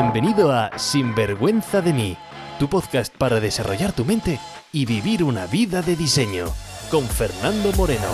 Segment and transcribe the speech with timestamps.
[0.00, 2.16] Bienvenido a Sinvergüenza de mí,
[2.60, 4.38] tu podcast para desarrollar tu mente
[4.72, 6.46] y vivir una vida de diseño,
[6.88, 8.06] con Fernando Moreno.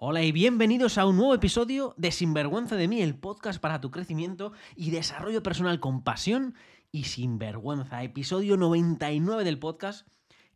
[0.00, 3.92] Hola y bienvenidos a un nuevo episodio de Sinvergüenza de mí, el podcast para tu
[3.92, 6.56] crecimiento y desarrollo personal con pasión
[6.90, 8.02] y sinvergüenza.
[8.02, 10.08] Episodio 99 del podcast.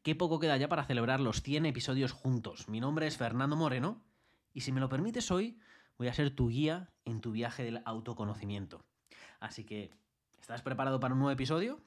[0.03, 2.69] Qué poco queda ya para celebrar los 100 episodios juntos.
[2.69, 4.03] Mi nombre es Fernando Moreno
[4.55, 5.59] y si me lo permites hoy
[5.99, 8.85] voy a ser tu guía en tu viaje del autoconocimiento.
[9.41, 9.91] Así que,
[10.41, 11.81] ¿estás preparado para un nuevo episodio?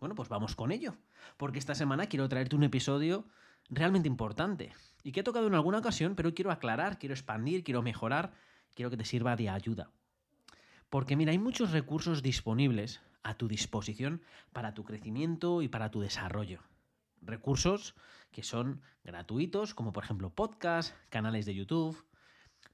[0.00, 0.94] Bueno, pues vamos con ello.
[1.36, 3.26] Porque esta semana quiero traerte un episodio
[3.68, 7.82] realmente importante y que he tocado en alguna ocasión, pero quiero aclarar, quiero expandir, quiero
[7.82, 8.32] mejorar,
[8.74, 9.90] quiero que te sirva de ayuda.
[10.88, 16.00] Porque mira, hay muchos recursos disponibles a tu disposición para tu crecimiento y para tu
[16.00, 16.62] desarrollo.
[17.20, 17.94] Recursos
[18.30, 22.04] que son gratuitos, como por ejemplo podcasts, canales de YouTube,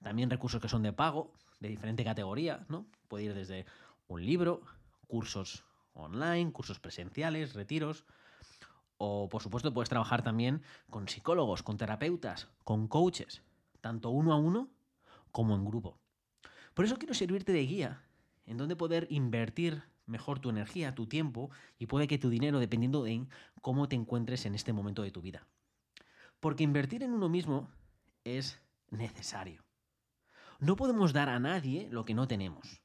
[0.03, 2.87] también recursos que son de pago, de diferente categoría, ¿no?
[3.09, 3.67] Puede ir desde
[4.09, 4.63] un libro,
[5.07, 8.05] cursos online, cursos presenciales, retiros,
[8.99, 13.43] o por supuesto puedes trabajar también con psicólogos, con terapeutas, con coaches,
[13.81, 14.69] tanto uno a uno
[15.31, 15.99] como en grupo.
[16.75, 18.03] Por eso quiero servirte de guía
[18.47, 23.03] en donde poder invertir mejor tu energía, tu tiempo y puede que tu dinero dependiendo
[23.03, 23.27] de
[23.61, 25.47] cómo te encuentres en este momento de tu vida.
[26.41, 27.71] Porque invertir en uno mismo
[28.25, 29.65] es necesario.
[30.61, 32.83] No podemos dar a nadie lo que no tenemos.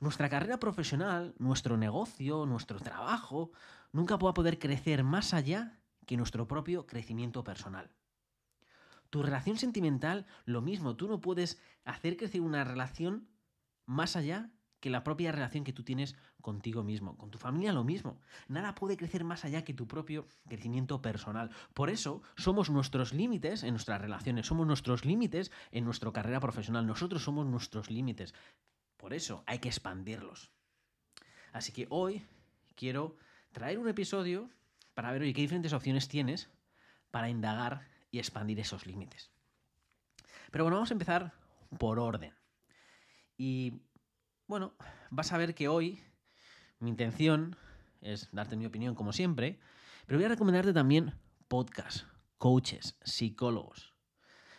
[0.00, 3.52] Nuestra carrera profesional, nuestro negocio, nuestro trabajo,
[3.92, 7.90] nunca va a poder crecer más allá que nuestro propio crecimiento personal.
[9.10, 13.28] Tu relación sentimental, lo mismo, tú no puedes hacer crecer una relación
[13.84, 14.50] más allá
[14.80, 17.16] que la propia relación que tú tienes contigo mismo.
[17.16, 18.20] Con tu familia lo mismo.
[18.48, 21.50] Nada puede crecer más allá que tu propio crecimiento personal.
[21.74, 26.86] Por eso somos nuestros límites en nuestras relaciones, somos nuestros límites en nuestra carrera profesional.
[26.86, 28.34] Nosotros somos nuestros límites.
[28.96, 30.50] Por eso hay que expandirlos.
[31.52, 32.26] Así que hoy
[32.74, 33.16] quiero
[33.52, 34.48] traer un episodio
[34.94, 36.48] para ver qué diferentes opciones tienes
[37.10, 39.30] para indagar y expandir esos límites.
[40.50, 41.32] Pero bueno, vamos a empezar
[41.78, 42.34] por orden.
[43.36, 43.80] Y
[44.50, 44.74] bueno,
[45.10, 46.02] vas a ver que hoy
[46.80, 47.54] mi intención
[48.00, 49.60] es darte mi opinión como siempre,
[50.06, 51.14] pero voy a recomendarte también
[51.46, 52.04] podcasts,
[52.36, 53.94] coaches, psicólogos.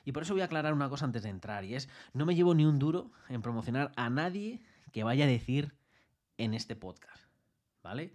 [0.06, 2.36] Y por eso voy a aclarar una cosa antes de entrar, y es, no me
[2.36, 4.62] llevo ni un duro en promocionar a nadie
[4.94, 5.76] que vaya a decir
[6.38, 7.26] en este podcast,
[7.84, 8.14] ¿vale?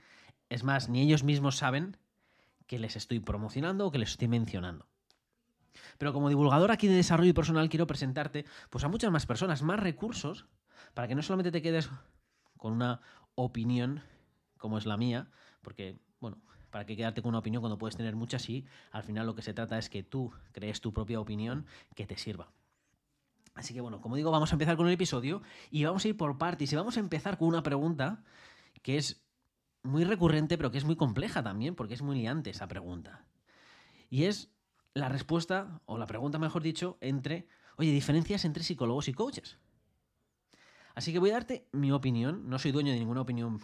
[0.48, 1.98] Es más, ni ellos mismos saben
[2.66, 4.88] que les estoy promocionando o que les estoy mencionando.
[5.98, 9.78] Pero como divulgador aquí de desarrollo personal quiero presentarte pues a muchas más personas, más
[9.78, 10.46] recursos
[10.94, 11.90] para que no solamente te quedes
[12.56, 13.00] con una
[13.34, 14.02] opinión
[14.58, 15.28] como es la mía,
[15.62, 16.38] porque, bueno,
[16.70, 19.42] para qué quedarte con una opinión cuando puedes tener muchas y al final lo que
[19.42, 22.50] se trata es que tú crees tu propia opinión que te sirva.
[23.54, 26.16] Así que bueno, como digo, vamos a empezar con el episodio y vamos a ir
[26.16, 28.22] por partes y vamos a empezar con una pregunta
[28.82, 29.24] que es
[29.82, 33.24] muy recurrente pero que es muy compleja también porque es muy liante esa pregunta.
[34.10, 34.50] Y es
[34.92, 39.58] la respuesta, o la pregunta mejor dicho, entre, oye, diferencias entre psicólogos y coaches.
[40.96, 43.60] Así que voy a darte mi opinión, no soy dueño de ninguna opinión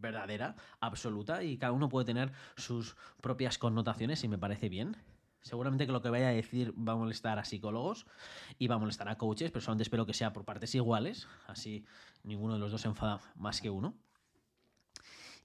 [0.00, 4.96] verdadera, absoluta, y cada uno puede tener sus propias connotaciones y me parece bien.
[5.40, 8.06] Seguramente que lo que vaya a decir va a molestar a psicólogos
[8.56, 11.84] y va a molestar a coaches, pero solamente espero que sea por partes iguales, así
[12.22, 13.96] ninguno de los dos se enfada más que uno.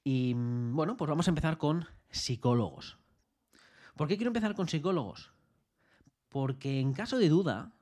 [0.03, 2.99] Y bueno, pues vamos a empezar con psicólogos.
[3.95, 5.31] ¿Por qué quiero empezar con psicólogos?
[6.29, 7.73] Porque en caso de duda,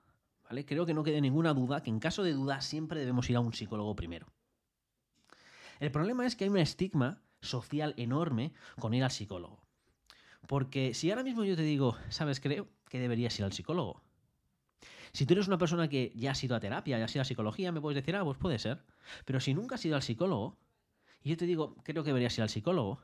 [0.50, 3.40] Creo que no quede ninguna duda que en caso de duda siempre debemos ir a
[3.40, 4.28] un psicólogo primero.
[5.80, 9.62] El problema es que hay un estigma social enorme con ir al psicólogo.
[10.48, 14.02] Porque si ahora mismo yo te digo, sabes, creo que deberías ir al psicólogo.
[15.14, 17.26] Si tú eres una persona que ya has ido a terapia, ya has ido a
[17.26, 18.84] psicología, me puedes decir, ah, pues puede ser.
[19.26, 20.58] Pero si nunca has ido al psicólogo,
[21.22, 23.02] y yo te digo, creo que deberías ir al psicólogo,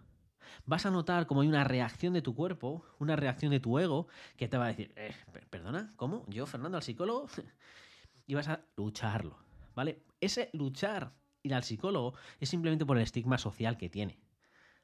[0.66, 4.08] vas a notar como hay una reacción de tu cuerpo, una reacción de tu ego,
[4.38, 5.14] que te va a decir, eh,
[5.50, 6.26] perdona, ¿cómo?
[6.28, 7.28] ¿Yo, Fernando, al psicólogo?
[8.28, 9.38] y vas a lucharlo,
[9.76, 10.04] ¿vale?
[10.20, 14.20] Ese luchar ir al psicólogo es simplemente por el estigma social que tiene.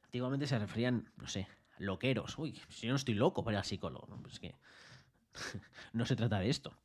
[0.03, 1.47] Antiguamente se referían, no sé,
[1.77, 2.37] loqueros.
[2.37, 4.07] Uy, si yo no estoy loco para ir al psicólogo.
[4.07, 4.55] No, pues que
[5.93, 6.77] no se trata de esto.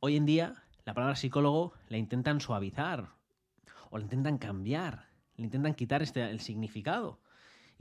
[0.00, 3.10] Hoy en día, la palabra psicólogo la intentan suavizar
[3.90, 7.20] o la intentan cambiar, le intentan quitar este, el significado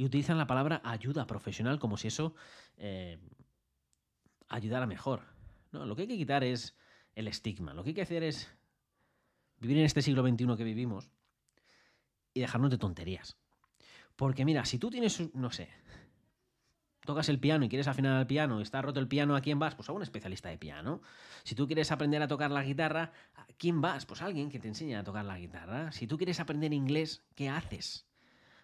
[0.02, 2.34] y utilizan la palabra ayuda profesional como si eso
[2.78, 3.20] eh,
[4.50, 5.22] ayudara mejor.
[5.72, 6.76] No, lo que hay que quitar es
[7.14, 7.76] el estigma.
[7.76, 8.50] Lo que hay que hacer es
[9.60, 11.12] vivir en este siglo XXI que vivimos
[12.34, 13.38] y dejarnos de tonterías.
[14.16, 15.70] Porque mira, si tú tienes, no sé,
[17.06, 19.60] tocas el piano y quieres afinar el piano y está roto el piano, ¿a quién
[19.60, 19.76] vas?
[19.76, 21.04] Pues a un especialista de piano.
[21.44, 24.08] Si tú quieres aprender a tocar la guitarra, ¿a quién vas?
[24.08, 25.92] Pues a alguien que te enseñe a tocar la guitarra.
[25.92, 28.08] Si tú quieres aprender inglés, ¿qué haces?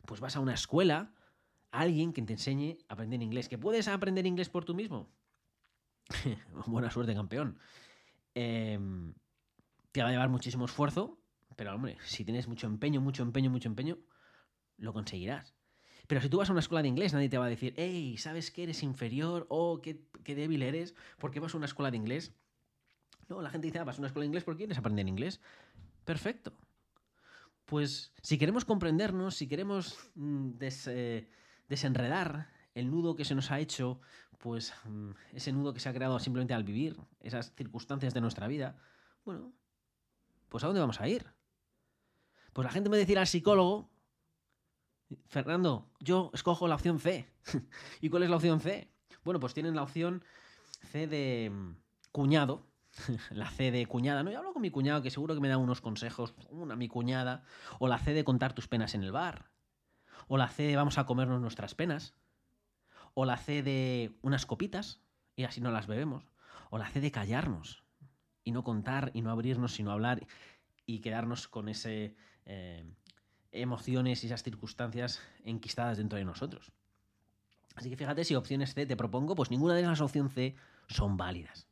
[0.07, 1.11] Pues vas a una escuela,
[1.71, 3.49] alguien que te enseñe a aprender inglés.
[3.49, 5.09] ¿Que puedes aprender inglés por tú mismo?
[6.67, 7.57] Buena suerte, campeón.
[8.33, 9.13] Em,
[9.91, 11.19] te va a llevar muchísimo esfuerzo,
[11.55, 13.97] pero hombre, si tienes mucho empeño, mucho empeño, mucho empeño,
[14.77, 15.55] lo conseguirás.
[16.07, 18.17] Pero si tú vas a una escuela de inglés, nadie te va a decir, hey,
[18.17, 19.45] ¿sabes que eres inferior?
[19.49, 20.95] o oh, qué, débil eres.
[21.17, 22.31] ¿Por qué vas a una escuela de inglés?
[23.27, 25.41] No, la gente dice, ah, vas a una escuela de inglés porque quieres aprender inglés.
[26.05, 26.53] Perfecto.
[27.65, 31.27] Pues si queremos comprendernos, si queremos mm, eh,
[31.67, 33.99] desenredar el nudo que se nos ha hecho,
[34.37, 38.47] pues mm, ese nudo que se ha creado simplemente al vivir, esas circunstancias de nuestra
[38.47, 38.77] vida,
[39.25, 39.51] bueno,
[40.49, 41.25] pues ¿a dónde vamos a ir?
[42.53, 43.89] Pues la gente me decir al psicólogo,
[45.27, 47.31] Fernando, yo escojo la opción C.
[48.01, 48.91] ¿Y cuál es la opción C?
[49.23, 50.23] Bueno, pues tienen la opción
[50.91, 51.75] C de mm,
[52.11, 52.67] cuñado.
[53.31, 54.31] la C de cuñada, ¿no?
[54.31, 57.43] Yo hablo con mi cuñado que seguro que me da unos consejos, una mi cuñada.
[57.79, 59.51] O la C de contar tus penas en el bar.
[60.27, 62.13] O la C de vamos a comernos nuestras penas.
[63.13, 65.01] O la C de unas copitas
[65.35, 66.25] y así no las bebemos.
[66.69, 67.83] O la C de callarnos
[68.43, 70.25] y no contar y no abrirnos, sino hablar
[70.85, 72.15] y quedarnos con ese
[72.45, 72.85] eh,
[73.51, 76.71] emociones y esas circunstancias enquistadas dentro de nosotros.
[77.75, 80.55] Así que fíjate si opciones C te propongo, pues ninguna de las opciones C
[80.87, 81.67] son válidas.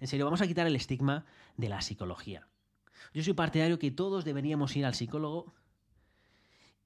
[0.00, 1.24] En serio, vamos a quitar el estigma
[1.56, 2.48] de la psicología.
[3.14, 5.54] Yo soy partidario que todos deberíamos ir al psicólogo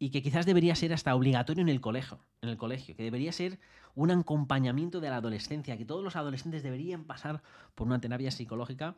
[0.01, 3.33] y que quizás debería ser hasta obligatorio en el colegio, en el colegio, que debería
[3.33, 3.61] ser
[3.95, 7.43] un acompañamiento de la adolescencia, que todos los adolescentes deberían pasar
[7.75, 8.97] por una terapia psicológica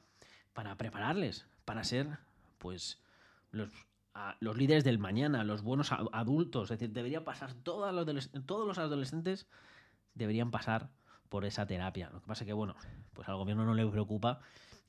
[0.52, 2.19] para prepararles para ser
[2.58, 3.02] pues
[3.50, 3.69] los
[4.40, 6.70] los líderes del mañana, los buenos adultos.
[6.70, 9.46] Es decir, debería pasar, todos los, todos los adolescentes
[10.14, 10.90] deberían pasar
[11.31, 12.10] por esa terapia.
[12.12, 12.76] Lo que pasa es que, bueno,
[13.14, 14.40] pues al gobierno no le preocupa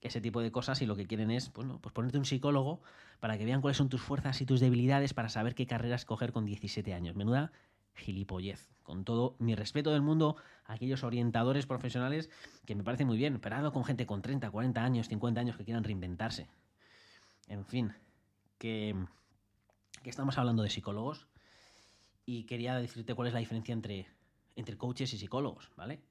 [0.03, 2.81] ese tipo de cosas y lo que quieren es, bueno, pues ponerte un psicólogo
[3.19, 6.33] para que vean cuáles son tus fuerzas y tus debilidades para saber qué carrera escoger
[6.33, 7.15] con 17 años.
[7.15, 7.51] Menuda
[7.95, 8.69] gilipollez.
[8.83, 10.35] Con todo mi respeto del mundo
[10.65, 12.29] a aquellos orientadores profesionales
[12.65, 15.63] que me parece muy bien, pero con gente con 30, 40 años, 50 años que
[15.63, 16.49] quieran reinventarse.
[17.47, 17.93] En fin,
[18.57, 18.93] que,
[20.03, 21.27] estamos hablando de psicólogos
[22.25, 24.07] y quería decirte cuál es la diferencia entre,
[24.57, 26.01] entre coaches y psicólogos, ¿vale?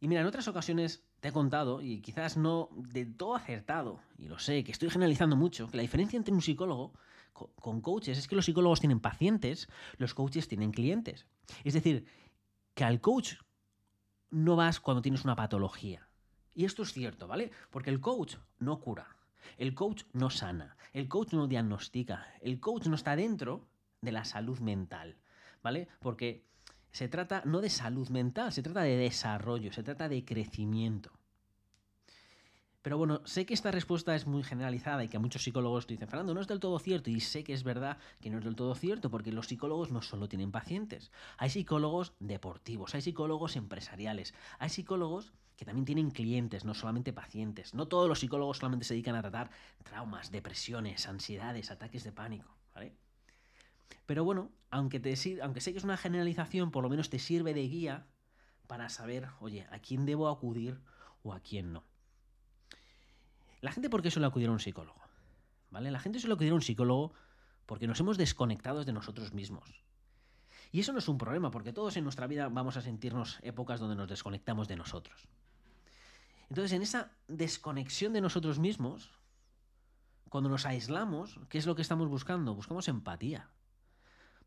[0.00, 4.26] Y mira, en otras ocasiones te he contado, y quizás no de todo acertado, y
[4.26, 6.92] lo sé, que estoy generalizando mucho, que la diferencia entre un psicólogo
[7.32, 11.26] con coaches es que los psicólogos tienen pacientes, los coaches tienen clientes.
[11.64, 12.06] Es decir,
[12.74, 13.34] que al coach
[14.30, 16.08] no vas cuando tienes una patología.
[16.54, 17.50] Y esto es cierto, ¿vale?
[17.70, 19.16] Porque el coach no cura.
[19.56, 23.66] El coach no sana, el coach no diagnostica, el coach no está dentro
[24.00, 25.16] de la salud mental,
[25.62, 25.88] ¿vale?
[26.00, 26.44] Porque
[26.92, 31.12] se trata no de salud mental, se trata de desarrollo, se trata de crecimiento.
[32.82, 36.08] Pero bueno, sé que esta respuesta es muy generalizada y que a muchos psicólogos dicen,
[36.08, 37.10] Fernando, no es del todo cierto.
[37.10, 40.00] Y sé que es verdad que no es del todo cierto, porque los psicólogos no
[40.00, 41.12] solo tienen pacientes.
[41.36, 47.74] Hay psicólogos deportivos, hay psicólogos empresariales, hay psicólogos que también tienen clientes, no solamente pacientes.
[47.74, 49.50] No todos los psicólogos solamente se dedican a tratar
[49.84, 52.59] traumas, depresiones, ansiedades, ataques de pánico.
[54.06, 57.54] Pero bueno, aunque, te, aunque sé que es una generalización, por lo menos te sirve
[57.54, 58.06] de guía
[58.66, 60.80] para saber, oye, a quién debo acudir
[61.22, 61.84] o a quién no.
[63.60, 65.00] La gente, ¿por qué suele acudir a un psicólogo?
[65.70, 65.90] ¿Vale?
[65.90, 67.12] La gente suele acudir a un psicólogo
[67.66, 69.84] porque nos hemos desconectado de nosotros mismos.
[70.72, 73.80] Y eso no es un problema, porque todos en nuestra vida vamos a sentirnos épocas
[73.80, 75.28] donde nos desconectamos de nosotros.
[76.48, 79.10] Entonces, en esa desconexión de nosotros mismos,
[80.28, 82.54] cuando nos aislamos, ¿qué es lo que estamos buscando?
[82.54, 83.48] Buscamos empatía.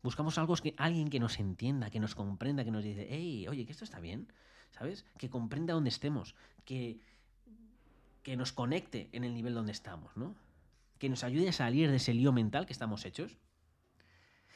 [0.04, 3.64] Buscamos algo que, alguien que nos entienda, que nos comprenda, que nos dice, hey, oye,
[3.64, 4.30] que esto está bien,
[4.70, 5.06] ¿sabes?
[5.16, 6.34] Que comprenda dónde estemos,
[6.66, 7.00] que,
[8.22, 10.36] que nos conecte en el nivel donde estamos, ¿no?
[10.98, 13.38] Que nos ayude a salir de ese lío mental que estamos hechos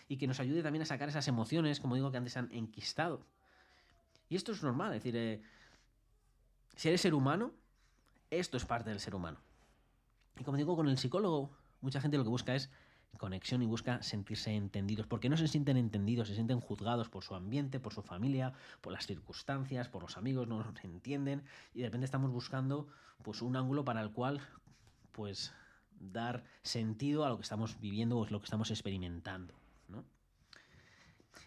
[0.07, 3.25] y que nos ayude también a sacar esas emociones, como digo, que antes han enquistado.
[4.28, 5.40] Y esto es normal, es decir, eh,
[6.76, 7.52] si eres ser humano,
[8.31, 9.38] esto es parte del ser humano.
[10.38, 12.69] Y como digo, con el psicólogo, mucha gente lo que busca es
[13.16, 17.34] conexión y busca sentirse entendidos, porque no se sienten entendidos, se sienten juzgados por su
[17.34, 21.42] ambiente, por su familia, por las circunstancias, por los amigos, no nos entienden
[21.74, 22.88] y de repente estamos buscando
[23.22, 24.40] pues un ángulo para el cual
[25.12, 25.52] pues
[25.98, 29.54] dar sentido a lo que estamos viviendo o lo que estamos experimentando,
[29.88, 30.04] ¿no?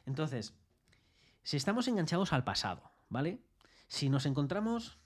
[0.05, 0.53] Entonces,
[1.43, 3.39] si estamos enganchados al pasado, ¿vale?
[3.87, 4.97] Si nos encontramos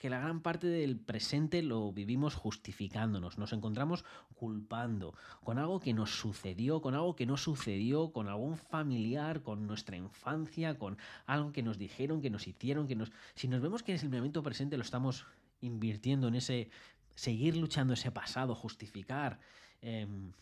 [0.00, 5.14] que la gran parte del presente lo vivimos justificándonos, nos encontramos culpando
[5.44, 9.98] con algo que nos sucedió, con algo que no sucedió, con algún familiar, con nuestra
[9.98, 13.12] infancia, con algo que nos dijeron, que nos hicieron, que nos...
[13.34, 15.26] Si nos vemos que en el momento presente lo estamos
[15.60, 16.70] invirtiendo en ese...
[17.14, 19.38] seguir luchando ese pasado, justificar...
[19.82, 20.32] Em,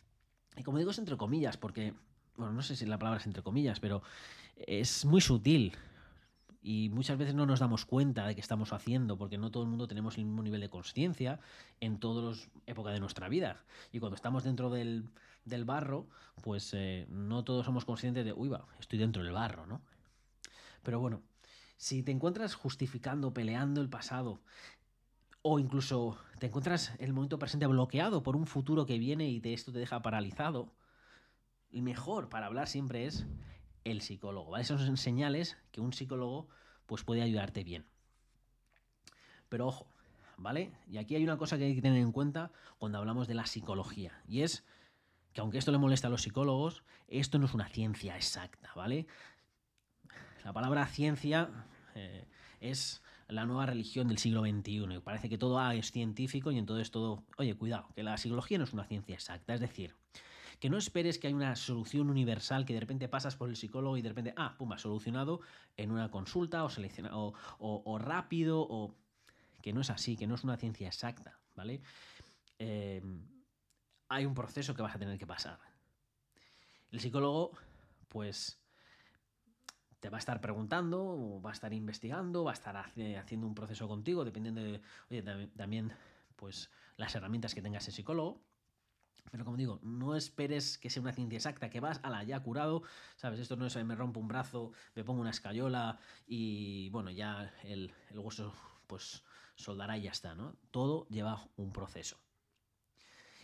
[0.56, 1.94] y como digo es entre comillas, porque...
[2.36, 4.02] Bueno, no sé si la palabra es entre comillas, pero
[4.54, 5.72] es muy sutil
[6.60, 9.68] y muchas veces no nos damos cuenta de que estamos haciendo porque no todo el
[9.68, 11.38] mundo tenemos el mismo nivel de conciencia
[11.80, 13.64] en todas las épocas de nuestra vida.
[13.92, 15.10] Y cuando estamos dentro del,
[15.64, 16.08] barro,
[16.42, 19.80] pues eh, no todos somos conscientes de, uy, va, estoy dentro del barro, ¿no?
[20.82, 21.22] Pero bueno,
[21.76, 24.40] si te encuentras justificando, peleando el pasado,
[25.42, 29.54] o incluso te encuentras el momento presente bloqueado por un futuro que viene y de
[29.54, 30.72] esto te deja paralizado,
[31.70, 33.26] el mejor para hablar siempre es
[33.90, 34.50] el psicólogo.
[34.50, 34.62] ¿vale?
[34.62, 36.48] Esos son señales que un psicólogo
[36.86, 37.86] pues, puede ayudarte bien.
[39.48, 39.86] Pero ojo,
[40.36, 40.72] ¿vale?
[40.90, 43.46] Y aquí hay una cosa que hay que tener en cuenta cuando hablamos de la
[43.46, 44.64] psicología, y es
[45.32, 49.06] que aunque esto le molesta a los psicólogos, esto no es una ciencia exacta, ¿vale?
[50.44, 51.50] La palabra ciencia
[51.94, 52.26] eh,
[52.60, 54.94] es la nueva religión del siglo XXI.
[54.94, 57.24] Y parece que todo es científico y entonces todo...
[57.36, 59.54] Oye, cuidado, que la psicología no es una ciencia exacta.
[59.54, 59.94] Es decir,
[60.58, 63.96] que no esperes que haya una solución universal que de repente pasas por el psicólogo
[63.96, 65.40] y de repente, ah, pum, solucionado
[65.76, 68.94] en una consulta o, o, rápido, o
[69.62, 71.80] que no es así, que no es una ciencia exacta, ¿vale?
[72.58, 73.02] Eh,
[74.08, 75.58] hay un proceso que vas a tener que pasar.
[76.90, 77.52] El psicólogo,
[78.08, 78.58] pues,
[80.00, 83.86] te va a estar preguntando, va a estar investigando, va a estar haciendo un proceso
[83.86, 85.92] contigo, dependiendo de, también,
[86.36, 88.40] pues, las herramientas que tenga ese psicólogo.
[89.30, 92.40] Pero como digo, no esperes que sea una ciencia exacta, que vas a la ya
[92.40, 92.82] curado,
[93.16, 93.40] ¿sabes?
[93.40, 97.92] Esto no es me rompo un brazo, me pongo una escayola y bueno, ya el,
[98.10, 98.52] el hueso
[98.86, 99.22] pues
[99.54, 100.54] soldará y ya está, ¿no?
[100.70, 102.16] Todo lleva un proceso.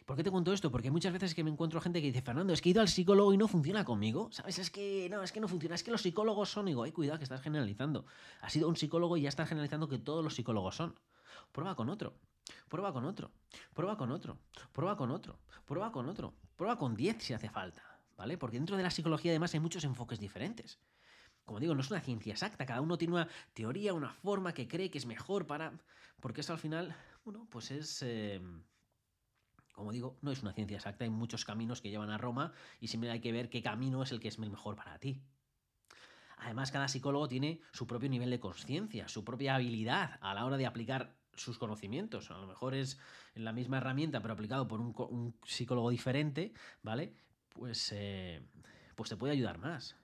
[0.04, 0.70] ¿Por qué te cuento esto?
[0.70, 2.88] Porque muchas veces que me encuentro gente que dice, Fernando, es que he ido al
[2.88, 4.58] psicólogo y no funciona conmigo, ¿sabes?
[4.58, 7.18] Es que no, es que no funciona, es que los psicólogos son, digo, ay, cuidado
[7.18, 8.04] que estás generalizando.
[8.42, 10.94] Has ido un psicólogo y ya estás generalizando que todos los psicólogos son.
[11.52, 12.18] Prueba con otro.
[12.68, 13.30] Prueba con otro,
[13.72, 14.38] prueba con otro,
[14.72, 17.82] prueba con otro, prueba con otro, prueba con 10 si hace falta,
[18.16, 18.36] ¿vale?
[18.36, 20.78] Porque dentro de la psicología además hay muchos enfoques diferentes.
[21.44, 24.66] Como digo, no es una ciencia exacta, cada uno tiene una teoría, una forma que
[24.66, 25.72] cree que es mejor para...
[26.20, 28.02] Porque eso al final, bueno, pues es...
[28.02, 28.40] Eh,
[29.72, 32.88] como digo, no es una ciencia exacta, hay muchos caminos que llevan a Roma y
[32.88, 35.20] siempre hay que ver qué camino es el que es el mejor para ti.
[36.38, 40.56] Además, cada psicólogo tiene su propio nivel de conciencia, su propia habilidad a la hora
[40.56, 42.30] de aplicar sus conocimientos.
[42.30, 42.98] A lo mejor es
[43.34, 47.14] la misma herramienta, pero aplicado por un, psicólogo diferente, ¿vale?
[47.50, 48.42] Pues, eh,
[48.94, 49.96] pues te puede ayudar más.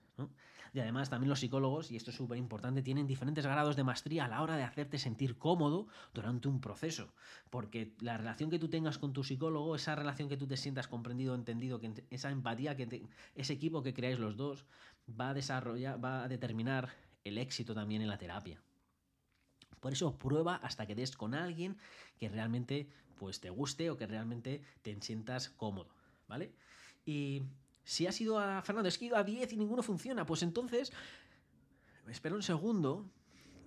[0.73, 4.25] Y además también los psicólogos, y esto es súper importante, tienen diferentes grados de maestría
[4.25, 7.13] a la hora de hacerte sentir cómodo durante un proceso.
[7.49, 10.87] Porque la relación que tú tengas con tu psicólogo, esa relación que tú te sientas
[10.87, 14.65] comprendido, entendido, que esa empatía, que ese equipo que creáis los dos,
[15.09, 16.89] va a desarrollar, va a determinar
[17.25, 18.61] el éxito también en la terapia.
[19.79, 21.77] Por eso prueba hasta que des con alguien
[22.17, 22.87] que realmente
[23.17, 25.89] pues te guste o que realmente te sientas cómodo,
[26.27, 26.53] ¿vale?
[27.05, 27.43] Y
[27.83, 30.43] si has ido a Fernando, es que he ido a 10 y ninguno funciona, pues
[30.43, 30.91] entonces
[32.07, 33.09] espera un segundo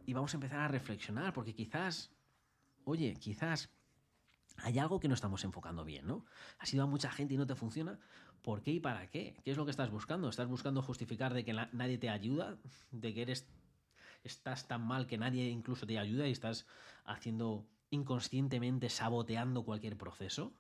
[0.07, 2.11] y vamos a empezar a reflexionar porque quizás
[2.85, 3.71] oye, quizás
[4.59, 6.25] hay algo que no estamos enfocando bien, ¿no?
[6.59, 7.99] Has ido a mucha gente y no te funciona.
[8.43, 9.41] ¿Por qué y para qué?
[9.43, 10.29] ¿Qué es lo que estás buscando?
[10.29, 12.59] ¿Estás buscando justificar de que nadie te ayuda?
[12.93, 13.47] ¿De que eres
[14.25, 16.67] estás tan mal que nadie incluso te ayuda y estás
[17.05, 20.53] haciendo inconscientemente, saboteando cualquier proceso?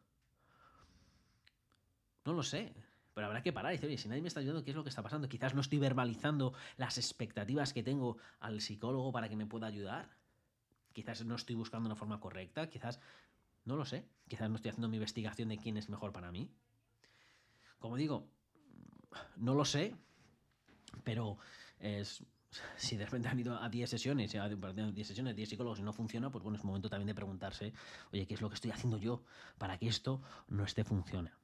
[2.25, 2.73] No lo sé.
[3.14, 4.83] Pero habrá que parar y decir, oye, si nadie me está ayudando, ¿qué es lo
[4.83, 5.28] que está pasando?
[5.28, 10.16] Quizás no estoy verbalizando las expectativas que tengo al psicólogo para que me pueda ayudar.
[10.92, 12.68] Quizás no estoy buscando una forma correcta.
[12.68, 13.00] Quizás,
[13.64, 14.09] no lo sé.
[14.28, 16.50] Quizás no estoy haciendo mi investigación de quién es mejor para mí.
[17.78, 18.28] Como digo,
[19.37, 19.97] no lo sé.
[21.04, 21.38] Pero
[21.78, 22.25] es
[22.76, 25.92] si de repente han ido a 10 sesiones, a 10 sesiones, 10 psicólogos y no
[25.92, 27.73] funciona, pues bueno, es momento también de preguntarse,
[28.12, 29.23] oye, ¿qué es lo que estoy haciendo yo
[29.58, 31.38] para que esto no esté funciona?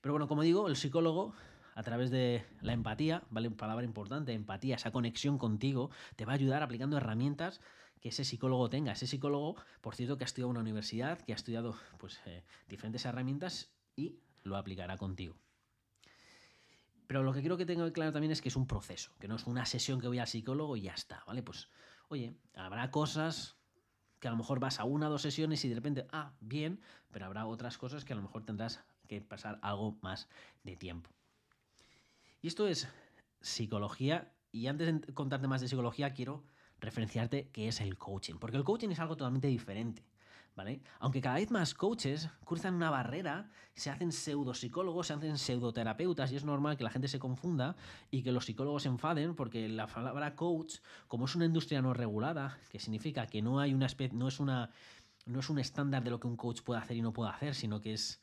[0.00, 1.34] Pero bueno, como digo, el psicólogo,
[1.74, 3.50] a través de la empatía, ¿vale?
[3.50, 7.60] Palabra importante, empatía, esa conexión contigo, te va a ayudar aplicando herramientas
[8.00, 8.92] que ese psicólogo tenga.
[8.92, 12.44] Ese psicólogo, por cierto, que ha estudiado en una universidad, que ha estudiado pues, eh,
[12.68, 15.36] diferentes herramientas y lo aplicará contigo.
[17.08, 19.36] Pero lo que quiero que tenga claro también es que es un proceso, que no
[19.36, 21.42] es una sesión que voy al psicólogo y ya está, ¿vale?
[21.42, 21.70] Pues,
[22.08, 23.56] oye, habrá cosas
[24.20, 26.82] que a lo mejor vas a una o dos sesiones y de repente, ah, bien,
[27.10, 30.28] pero habrá otras cosas que a lo mejor tendrás que pasar algo más
[30.64, 31.08] de tiempo.
[32.42, 32.86] Y esto es
[33.40, 36.44] psicología, y antes de contarte más de psicología, quiero
[36.78, 38.34] referenciarte qué es el coaching.
[38.34, 40.04] Porque el coaching es algo totalmente diferente.
[40.98, 46.36] Aunque cada vez más coaches cruzan una barrera, se hacen pseudopsicólogos, se hacen pseudoterapeutas y
[46.36, 47.76] es normal que la gente se confunda
[48.10, 51.94] y que los psicólogos se enfaden porque la palabra coach, como es una industria no
[51.94, 54.70] regulada, que significa que no hay una no es una
[55.26, 57.54] no es un estándar de lo que un coach puede hacer y no puede hacer,
[57.54, 58.22] sino que es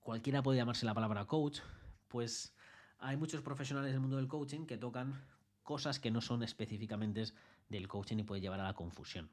[0.00, 1.60] cualquiera puede llamarse la palabra coach,
[2.08, 2.54] pues
[2.98, 5.24] hay muchos profesionales del mundo del coaching que tocan
[5.62, 7.24] cosas que no son específicamente
[7.68, 9.30] del coaching y puede llevar a la confusión.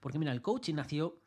[0.00, 1.20] Porque mira, el coaching nació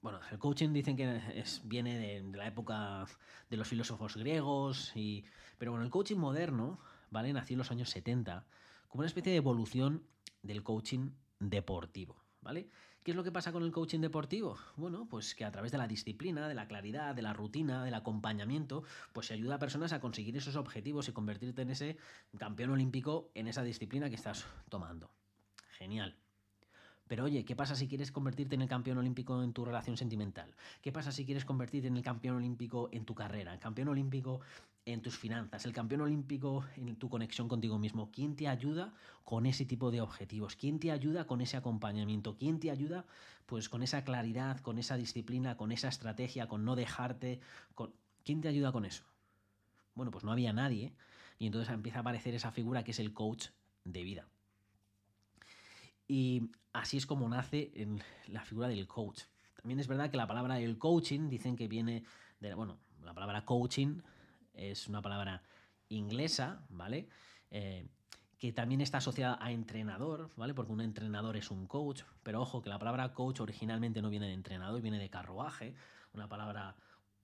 [0.00, 3.06] bueno, el coaching dicen que es, viene de, la época
[3.50, 5.24] de los filósofos griegos, y,
[5.58, 6.78] pero bueno, el coaching moderno,
[7.10, 7.32] ¿vale?
[7.32, 8.46] Nació en los años 70
[8.86, 10.06] como una especie de evolución
[10.42, 12.70] del coaching deportivo, ¿vale?
[13.02, 14.56] ¿Qué es lo que pasa con el coaching deportivo?
[14.76, 17.94] Bueno, pues que a través de la disciplina, de la claridad, de la rutina, del
[17.94, 21.96] acompañamiento, pues se ayuda a personas a conseguir esos objetivos y convertirte en ese
[22.38, 25.10] campeón olímpico en esa disciplina que estás tomando.
[25.70, 26.16] Genial.
[27.08, 30.54] Pero oye, ¿qué pasa si quieres convertirte en el campeón olímpico en tu relación sentimental?
[30.82, 33.54] ¿Qué pasa si quieres convertirte en el campeón olímpico en tu carrera?
[33.54, 34.40] El campeón olímpico
[34.84, 38.10] en tus finanzas, el campeón olímpico en tu conexión contigo mismo.
[38.10, 40.56] ¿Quién te ayuda con ese tipo de objetivos?
[40.56, 42.36] ¿Quién te ayuda con ese acompañamiento?
[42.36, 43.04] ¿Quién te ayuda
[43.46, 47.40] pues con esa claridad, con esa disciplina, con esa estrategia, con no dejarte?
[47.74, 47.92] Con...
[48.24, 49.04] ¿Quién te ayuda con eso?
[49.94, 50.94] Bueno, pues no había nadie
[51.38, 53.48] y entonces empieza a aparecer esa figura que es el coach
[53.84, 54.26] de vida.
[56.08, 59.24] Y así es como nace en la figura del coach.
[59.54, 62.04] También es verdad que la palabra el coaching dicen que viene
[62.40, 64.00] de, bueno, la palabra coaching
[64.54, 65.42] es una palabra
[65.88, 67.08] inglesa, ¿vale?
[67.50, 67.86] Eh,
[68.38, 70.54] que también está asociada a entrenador, ¿vale?
[70.54, 74.28] Porque un entrenador es un coach, pero ojo que la palabra coach originalmente no viene
[74.28, 75.74] de entrenador, viene de carruaje,
[76.12, 76.76] una palabra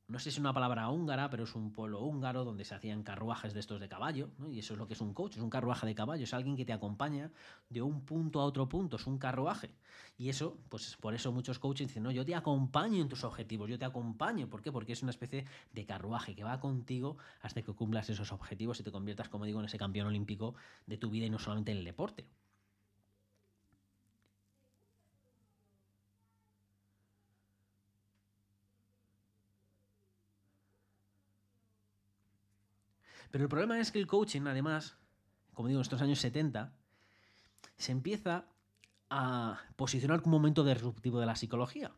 [0.06, 3.02] no sé si es una palabra húngara, pero es un pueblo húngaro donde se hacían
[3.02, 5.48] carruajes de estos de caballo, y eso es lo que es un coach, es un
[5.48, 7.30] carruaje de caballo, es alguien que te acompaña
[7.70, 9.74] de un punto a otro punto, es un carruaje.
[10.18, 13.68] Y eso, pues por eso muchos coaches dicen, no, yo te acompaño en tus objetivos,
[13.70, 14.70] yo te acompaño, ¿por qué?
[14.70, 18.82] Porque es una especie de carruaje que va contigo hasta que cumplas esos objetivos y
[18.82, 20.54] te conviertas, como digo, en ese campeón olímpico
[20.86, 22.26] de tu vida y no solamente en el deporte.
[33.34, 34.96] Pero el problema es que el coaching, además,
[35.54, 36.72] como digo, en estos años 70,
[37.76, 38.44] se empieza
[39.10, 41.90] a posicionar como un momento disruptivo de la psicología.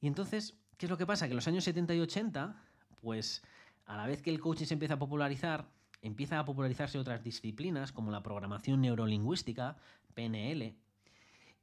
[0.00, 1.26] Y entonces, ¿qué es lo que pasa?
[1.26, 2.60] Que en los años 70 y 80,
[3.00, 3.44] pues
[3.86, 5.70] a la vez que el coaching se empieza a popularizar,
[6.02, 9.76] empieza a popularizarse otras disciplinas como la programación neurolingüística,
[10.14, 10.74] PNL,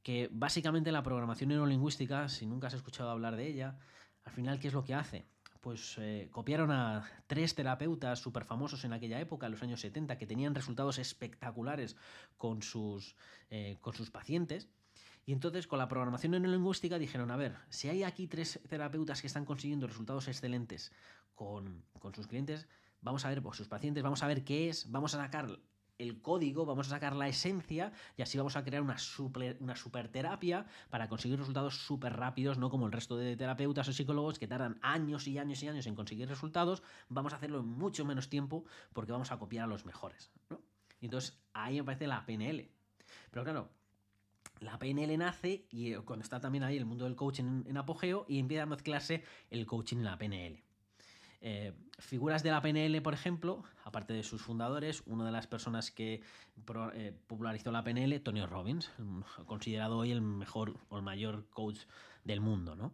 [0.03, 3.77] que básicamente la programación neurolingüística, si nunca has escuchado hablar de ella,
[4.23, 5.25] al final, ¿qué es lo que hace?
[5.61, 10.17] Pues eh, copiaron a tres terapeutas súper famosos en aquella época, en los años 70,
[10.17, 11.95] que tenían resultados espectaculares
[12.37, 13.15] con sus,
[13.49, 14.67] eh, con sus pacientes.
[15.25, 19.27] Y entonces con la programación neurolingüística dijeron, a ver, si hay aquí tres terapeutas que
[19.27, 20.91] están consiguiendo resultados excelentes
[21.35, 22.67] con, con sus clientes,
[23.01, 25.59] vamos a ver, por sus pacientes, vamos a ver qué es, vamos a sacar
[25.97, 30.65] el código, vamos a sacar la esencia y así vamos a crear una super, terapia
[30.89, 34.77] para conseguir resultados súper rápidos, no como el resto de terapeutas o psicólogos que tardan
[34.81, 38.65] años y años y años en conseguir resultados, vamos a hacerlo en mucho menos tiempo
[38.93, 40.31] porque vamos a copiar a los mejores.
[40.99, 42.69] Y entonces ahí aparece la PNL.
[43.31, 43.69] Pero claro,
[44.59, 47.77] la PNL nace y eh, cuando está también ahí el mundo del coaching en, en
[47.77, 50.66] apogeo y empieza a mezclarse el coaching y la PNL.
[51.39, 55.91] Eh, figuras de la PNL, por ejemplo, aparte de sus fundadores, una de las personas
[55.91, 56.21] que
[56.93, 58.91] eh, popularizó la PNL, Tony Robbins,
[59.45, 61.79] considerado hoy el mejor o el mayor coach
[62.23, 62.93] del mundo, ¿no?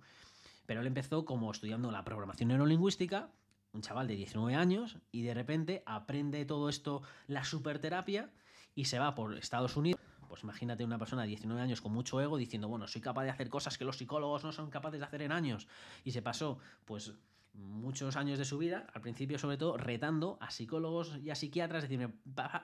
[0.65, 3.29] Pero él empezó como estudiando la programación neurolingüística,
[3.73, 8.32] un chaval de 19 años, y de repente aprende todo esto, la superterapia,
[8.75, 9.99] y se va por Estados Unidos.
[10.27, 13.29] Pues imagínate una persona de 19 años con mucho ego diciendo, bueno, soy capaz de
[13.29, 15.67] hacer cosas que los psicólogos no son capaces de hacer en años.
[16.03, 17.13] Y se pasó, pues
[17.53, 21.83] muchos años de su vida, al principio sobre todo, retando a psicólogos y a psiquiatras,
[21.83, 22.09] decirme,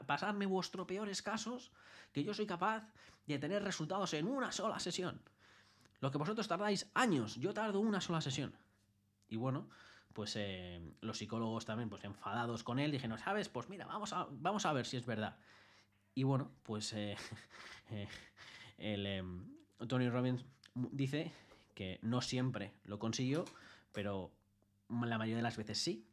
[0.08, 1.72] pasadme vuestros peores casos,
[2.12, 2.92] que yo soy capaz
[3.28, 5.22] de tener resultados en una sola sesión.
[6.00, 8.56] Lo que vosotros tardáis años, yo tardo una sola sesión.
[9.28, 9.70] Y bueno,
[10.14, 13.50] pues eh, los psicólogos también, pues enfadados con él, dijeron, ¿sabes?
[13.50, 15.38] Pues mira, vamos a, vamos a ver si es verdad.
[16.16, 17.16] Y bueno, pues eh,
[17.92, 18.08] eh,
[18.78, 19.24] el,
[19.88, 21.32] Tony Robbins dice
[21.76, 23.46] que no siempre lo consiguió,
[23.92, 24.32] pero
[24.90, 26.06] la mayoría de las veces sí.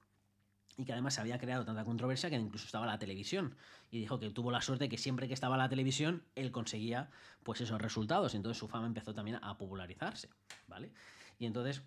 [0.78, 3.56] Y que además se había creado tanta controversia que incluso estaba la televisión.
[3.90, 7.10] Y dijo que tuvo la suerte que siempre que estaba la televisión, él conseguía
[7.42, 8.34] pues esos resultados.
[8.34, 10.28] Y entonces su fama empezó también a popularizarse.
[10.68, 10.92] ¿Vale?
[11.38, 11.82] Y entonces,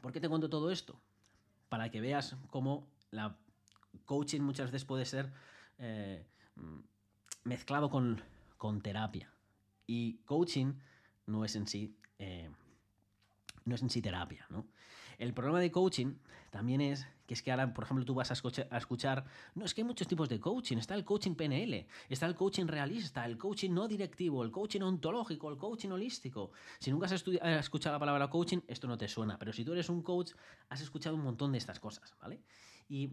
[0.00, 1.00] ¿por qué te cuento todo esto?
[1.68, 3.36] Para que veas cómo la
[4.04, 5.32] coaching muchas veces puede ser
[5.78, 6.24] eh,
[7.44, 8.20] mezclado con,
[8.58, 9.30] con terapia.
[9.86, 10.74] Y coaching
[11.26, 12.50] no es en sí, eh,
[13.64, 14.66] no es en sí terapia, ¿no?
[15.22, 16.14] El problema de coaching
[16.50, 19.64] también es que es que ahora, por ejemplo, tú vas a escuchar, a escuchar, no,
[19.64, 23.24] es que hay muchos tipos de coaching, está el coaching PNL, está el coaching realista,
[23.24, 26.50] el coaching no directivo, el coaching ontológico, el coaching holístico.
[26.80, 29.88] Si nunca has escuchado la palabra coaching, esto no te suena, pero si tú eres
[29.90, 30.32] un coach,
[30.70, 32.42] has escuchado un montón de estas cosas, ¿vale?
[32.88, 33.12] Y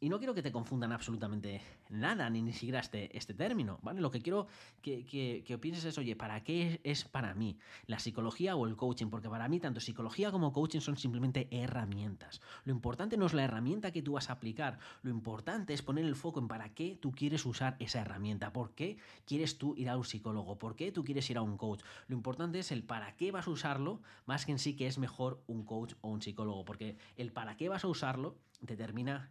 [0.00, 1.60] y no quiero que te confundan absolutamente
[1.90, 4.00] nada, ni ni siquiera este, este término, ¿vale?
[4.00, 4.46] Lo que quiero
[4.80, 9.08] que, que, pienses es, oye, ¿para qué es para mí la psicología o el coaching?
[9.08, 12.40] Porque para mí tanto psicología como coaching son simplemente herramientas.
[12.64, 16.06] Lo importante no es la herramienta que tú vas a aplicar, lo importante es poner
[16.06, 19.90] el foco en para qué tú quieres usar esa herramienta, por qué quieres tú ir
[19.90, 21.82] a un psicólogo, por qué tú quieres ir a un coach.
[22.08, 24.96] Lo importante es el para qué vas a usarlo, más que en sí que es
[24.96, 29.30] mejor un coach o un psicólogo, porque el para qué vas a usarlo determina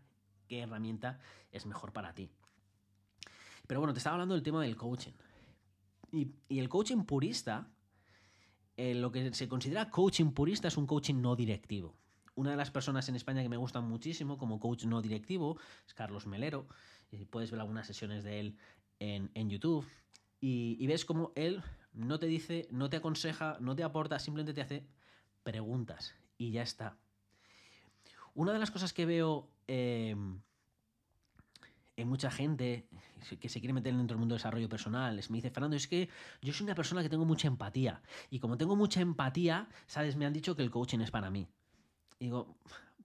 [0.50, 1.20] qué herramienta
[1.52, 2.30] es mejor para ti.
[3.68, 5.14] Pero bueno, te estaba hablando del tema del coaching.
[6.12, 7.72] Y, el coaching purista,
[8.76, 11.96] eh, lo que se considera coaching purista es un coaching no directivo.
[12.34, 15.94] Una de las personas en España que me gustan muchísimo como coach no directivo es
[15.94, 16.68] Carlos Melero.
[17.12, 18.58] Y puedes ver algunas sesiones de él
[19.00, 19.86] en, YouTube.
[20.42, 21.62] Y, y, ves como él
[21.94, 24.88] no te dice, no te aconseja, no te aporta, simplemente te hace
[25.44, 26.16] preguntas.
[26.38, 26.98] Y ya está.
[28.34, 30.42] Una de las cosas que veo em,
[31.96, 32.88] en mucha gente
[33.40, 36.10] que se quiere meter dentro del mundo del desarrollo personal, me dice, Fernando, es que
[36.42, 38.02] yo soy una persona que tengo mucha empatía.
[38.30, 40.16] Y como tengo mucha empatía, ¿sabes?
[40.16, 41.48] Me han dicho que el coaching es para mí.
[42.20, 42.56] digo,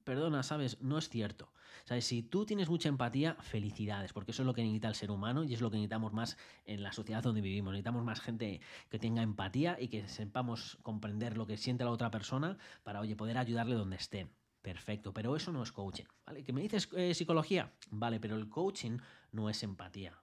[0.05, 0.81] perdona, ¿sabes?
[0.81, 1.51] No es cierto.
[1.85, 2.07] ¿Sabes?
[2.07, 5.45] Si tú tienes mucha empatía, felicidades, porque eso es lo que necesita el ser humano
[5.45, 7.73] y es lo que necesitamos más en la sociedad donde vivimos.
[7.73, 12.11] Necesitamos más gente que tenga empatía y que sepamos comprender lo que siente la otra
[12.11, 14.29] persona para, oye, poder ayudarle donde esté.
[14.65, 16.43] Perfecto, pero eso no es coaching, ¿vale?
[16.43, 17.71] ¿Que me dices eh, psicología?
[17.91, 18.97] Vale, pero el coaching
[19.31, 20.19] no es empatía.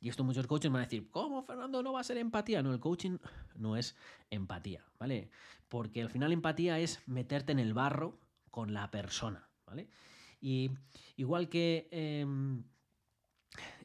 [0.00, 2.62] Y esto muchos coaches van a decir, ¿cómo Fernando no va a ser empatía?
[2.62, 3.16] No, el coaching
[3.54, 3.96] no es
[4.28, 5.30] empatía, ¿vale?
[5.70, 9.88] Porque al final empatía es meterte en el barro con la persona, ¿vale?
[10.42, 10.72] Y
[11.16, 11.88] igual que...
[11.90, 12.62] Em,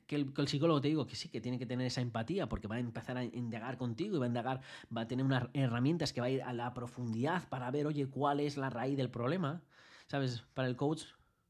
[0.07, 2.75] que el, psicólogo te digo que sí, que tiene que tener esa empatía porque va
[2.75, 4.61] a empezar a indagar contigo y va a indagar,
[4.95, 8.07] va a tener unas herramientas que va a ir a la profundidad para ver, oye,
[8.07, 9.63] cuál es la raíz del problema.
[10.07, 10.43] ¿Sabes?
[10.53, 11.03] Para el coach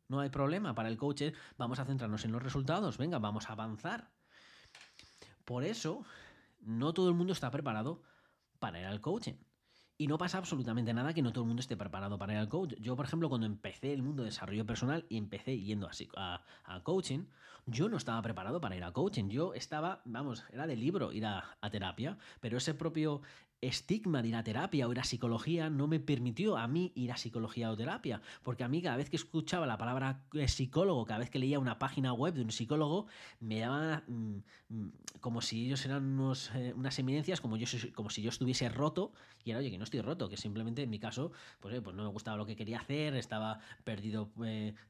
[0.08, 0.76] no hay problema.
[0.76, 1.24] Para el coach
[1.58, 4.12] vamos a centrarnos en los resultados, venga, vamos a avanzar.
[5.44, 6.04] Por eso,
[6.60, 8.02] no todo el mundo está preparado
[8.60, 9.36] para ir al coaching.
[9.98, 12.50] Y no pasa absolutamente nada que no todo el mundo esté preparado para ir al
[12.50, 12.74] coach.
[12.80, 16.44] Yo, por ejemplo, cuando empecé el mundo de desarrollo personal y empecé yendo a,
[16.84, 17.26] coaching,
[17.66, 19.30] yo no estaba preparado para ir a coaching.
[19.30, 23.22] Yo estaba, vamos, era de libro ir a terapia, pero ese propio
[23.68, 27.12] estigma de ir a terapia o ir a psicología no me permitió a mí ir
[27.12, 31.06] a psicología o terapia, porque a mí cada vez que escuchaba la palabra eh, psicólogo,
[31.06, 33.08] cada vez que leía una página web de un psicólogo,
[33.40, 34.38] me daba mm,
[34.70, 38.70] mm, como si ellos eran unos, eh, unas eminencias, como, yo, como si yo estuviese
[38.70, 39.12] roto,
[39.44, 41.96] y era, oye, que no estoy roto, que simplemente en mi caso, pues, eh, pues
[41.96, 44.32] no me gustaba lo que quería hacer, estaba perdido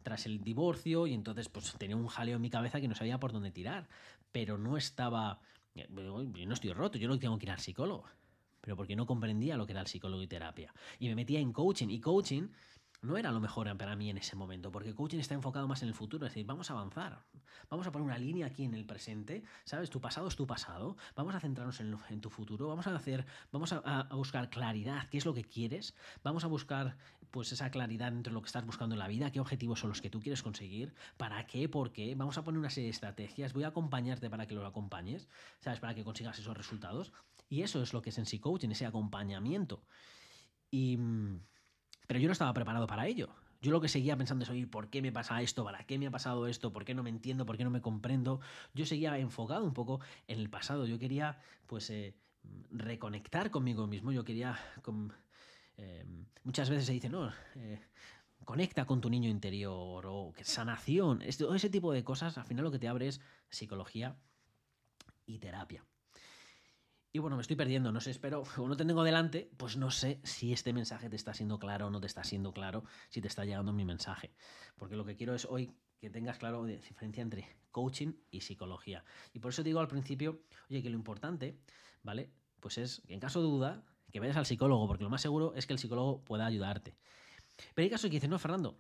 [0.04, 3.20] tras el divorcio, y entonces pues tenía un jaleo en mi cabeza que no sabía
[3.20, 3.88] por dónde tirar,
[4.32, 5.40] pero no estaba...
[5.76, 8.06] Yo no estoy roto, yo no tengo que ir al psicólogo
[8.66, 10.74] pero porque no comprendía lo que era el psicólogo y terapia.
[11.00, 12.50] Y me metía en coaching, y coaching
[13.06, 15.90] no era lo mejor para mí en ese momento, porque coaching está enfocado más en
[15.90, 17.24] el futuro, es decir, vamos a avanzar,
[17.70, 19.90] vamos a poner una línea aquí en el presente, ¿sabes?
[19.90, 23.26] Tu pasado es tu pasado, vamos a centrarnos en, en tu futuro, vamos a hacer,
[23.52, 26.98] vamos a, buscar claridad, qué es lo que quieres, vamos a buscar
[27.32, 30.02] pues esa claridad entre lo que estás buscando en la vida, qué objetivos son los
[30.02, 33.54] que tú quieres conseguir, para qué, por qué, vamos a poner una serie de estrategias,
[33.54, 35.28] voy a acompañarte para que lo acompañes,
[35.60, 35.80] ¿sabes?
[35.80, 37.12] Para que consigas esos resultados.
[37.50, 39.84] Y eso es lo que es en sí coaching, ese acompañamiento.
[40.72, 41.40] Y, mm,
[42.08, 43.30] pero yo no estaba preparado para ello.
[43.62, 45.64] Yo lo que seguía pensando es, oye, ¿por qué me pasa esto?
[45.64, 46.72] ¿Para qué me ha pasado esto?
[46.72, 47.46] ¿Por qué no me entiendo?
[47.46, 48.40] ¿Por qué no me comprendo?
[48.74, 50.86] Yo seguía enfocado un poco en el pasado.
[50.86, 52.16] Yo quería, pues, eh,
[52.72, 54.12] reconectar conmigo mismo.
[54.12, 54.60] Yo quería...
[55.78, 56.06] Eh,
[56.44, 57.82] muchas veces se dice, no, eh,
[58.46, 61.22] conecta con tu niño interior o sanación.
[61.22, 64.16] ese tipo de cosas, al final lo que te abre es psicología
[65.26, 65.84] y terapia.
[67.16, 69.90] Y bueno, me estoy perdiendo, no sé, espero, como no te tengo delante, pues no
[69.90, 73.22] sé si este mensaje te está siendo claro o no te está siendo claro, si
[73.22, 74.34] te está llegando mi mensaje.
[74.76, 79.06] Porque lo que quiero es hoy que tengas claro la diferencia entre coaching y psicología.
[79.32, 81.58] Y por eso digo al principio, oye, que lo importante,
[82.04, 82.34] ¿vale?
[82.60, 85.66] Pues es, en caso de duda, que vayas al psicólogo, porque lo más seguro es
[85.66, 86.98] que el psicólogo pueda ayudarte.
[87.74, 88.78] Pero hay casos que dicen, no, Fernando,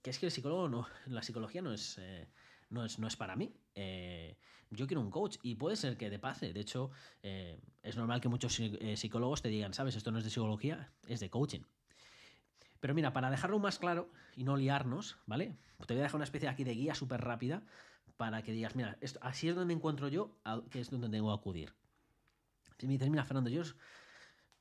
[0.00, 2.30] que es que el psicólogo no, la psicología no es, eh,
[2.70, 3.54] no es, no es para mí.
[3.74, 4.38] Eh,
[4.70, 6.52] yo quiero un coach y puede ser que te pase.
[6.52, 6.90] De hecho,
[7.22, 10.92] eh, es normal que muchos eh, psicólogos te digan, sabes, esto no es de psicología,
[11.06, 11.62] es de coaching.
[12.80, 15.56] Pero mira, para dejarlo más claro y no liarnos, ¿vale?
[15.86, 17.62] Te voy a dejar una especie aquí de guía súper rápida
[18.16, 20.36] para que digas, mira, esto, así es donde me encuentro yo,
[20.70, 21.74] que es donde tengo que acudir.
[22.78, 23.62] Si me dices, mira, Fernando, yo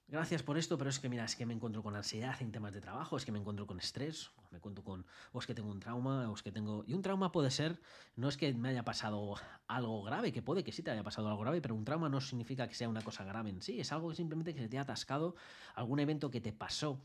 [0.08, 2.74] gracias por esto, pero es que mira, es que me encuentro con ansiedad en temas
[2.74, 5.70] de trabajo, es que me encuentro con estrés, me encuentro con, o es que tengo
[5.70, 6.84] un trauma, o es que tengo...
[6.88, 7.80] Y un trauma puede ser,
[8.16, 9.36] no es que me haya pasado
[9.68, 12.22] algo grave, que puede que sí te haya pasado algo grave, pero un trauma no
[12.22, 14.78] significa que sea una cosa grave en sí, es algo que simplemente que se te
[14.78, 15.36] ha atascado
[15.76, 17.02] algún evento que te pasó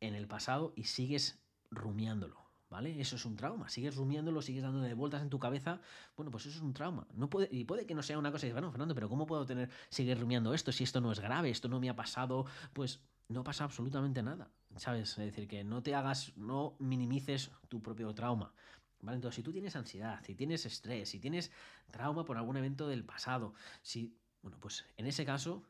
[0.00, 1.40] en el pasado y sigues
[1.70, 2.49] rumiándolo.
[2.70, 3.00] ¿Vale?
[3.00, 3.68] Eso es un trauma.
[3.68, 5.80] Sigues rumiándolo, sigues dándole vueltas en tu cabeza.
[6.16, 7.04] Bueno, pues eso es un trauma.
[7.14, 9.44] No puede, y puede que no sea una cosa y bueno, Fernando, pero ¿cómo puedo
[9.44, 12.46] tener, seguir rumiando esto si esto no es grave, esto no me ha pasado?
[12.72, 14.52] Pues no pasa absolutamente nada.
[14.76, 15.10] ¿Sabes?
[15.10, 18.52] Es decir, que no te hagas, no minimices tu propio trauma.
[19.00, 19.16] ¿Vale?
[19.16, 21.50] Entonces, si tú tienes ansiedad, si tienes estrés, si tienes
[21.90, 23.52] trauma por algún evento del pasado,
[23.82, 24.16] si.
[24.42, 25.64] Bueno, pues en ese caso,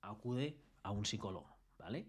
[0.00, 2.06] acude a un psicólogo, ¿vale?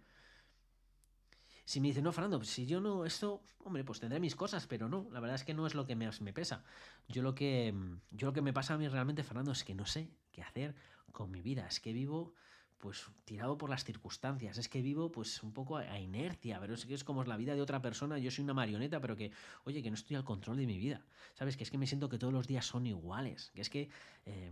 [1.66, 4.68] Si me dicen, no, Fernando, pues si yo no, esto, hombre, pues tendré mis cosas,
[4.68, 6.64] pero no, la verdad es que no es lo que me, me pesa.
[7.08, 7.74] Yo lo que,
[8.12, 10.76] yo lo que me pasa a mí realmente, Fernando, es que no sé qué hacer
[11.12, 11.66] con mi vida.
[11.68, 12.34] Es que vivo
[12.80, 16.86] pues tirado por las circunstancias, es que vivo pues un poco a, inercia, pero es
[16.86, 19.32] que es como la vida de otra persona, yo soy una marioneta, pero que,
[19.64, 21.02] oye, que no estoy al control de mi vida,
[21.34, 21.56] ¿sabes?
[21.56, 23.90] Que es que me siento que todos los días son iguales, que es que,
[24.26, 24.52] eh,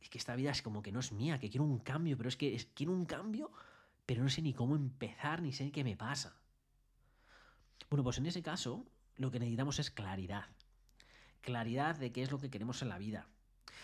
[0.00, 2.30] es que esta vida es como que no es mía, que quiero un cambio, pero
[2.30, 3.52] es que quiero un cambio
[4.08, 6.37] pero no sé ni cómo empezar ni sé qué me pasa.
[7.90, 8.84] Bueno, pues en ese caso
[9.16, 10.46] lo que necesitamos es claridad.
[11.40, 13.28] Claridad de qué es lo que queremos en la vida.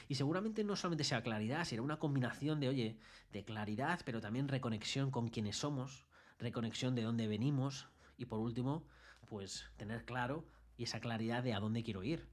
[0.08, 2.98] Y seguramente no solamente sea claridad, será una combinación de, oye,
[3.32, 6.06] de claridad, pero también reconexión con quienes somos,
[6.38, 8.86] reconexión de dónde venimos y por último,
[9.26, 12.28] pues tener claro y esa claridad de a dónde quiero ir.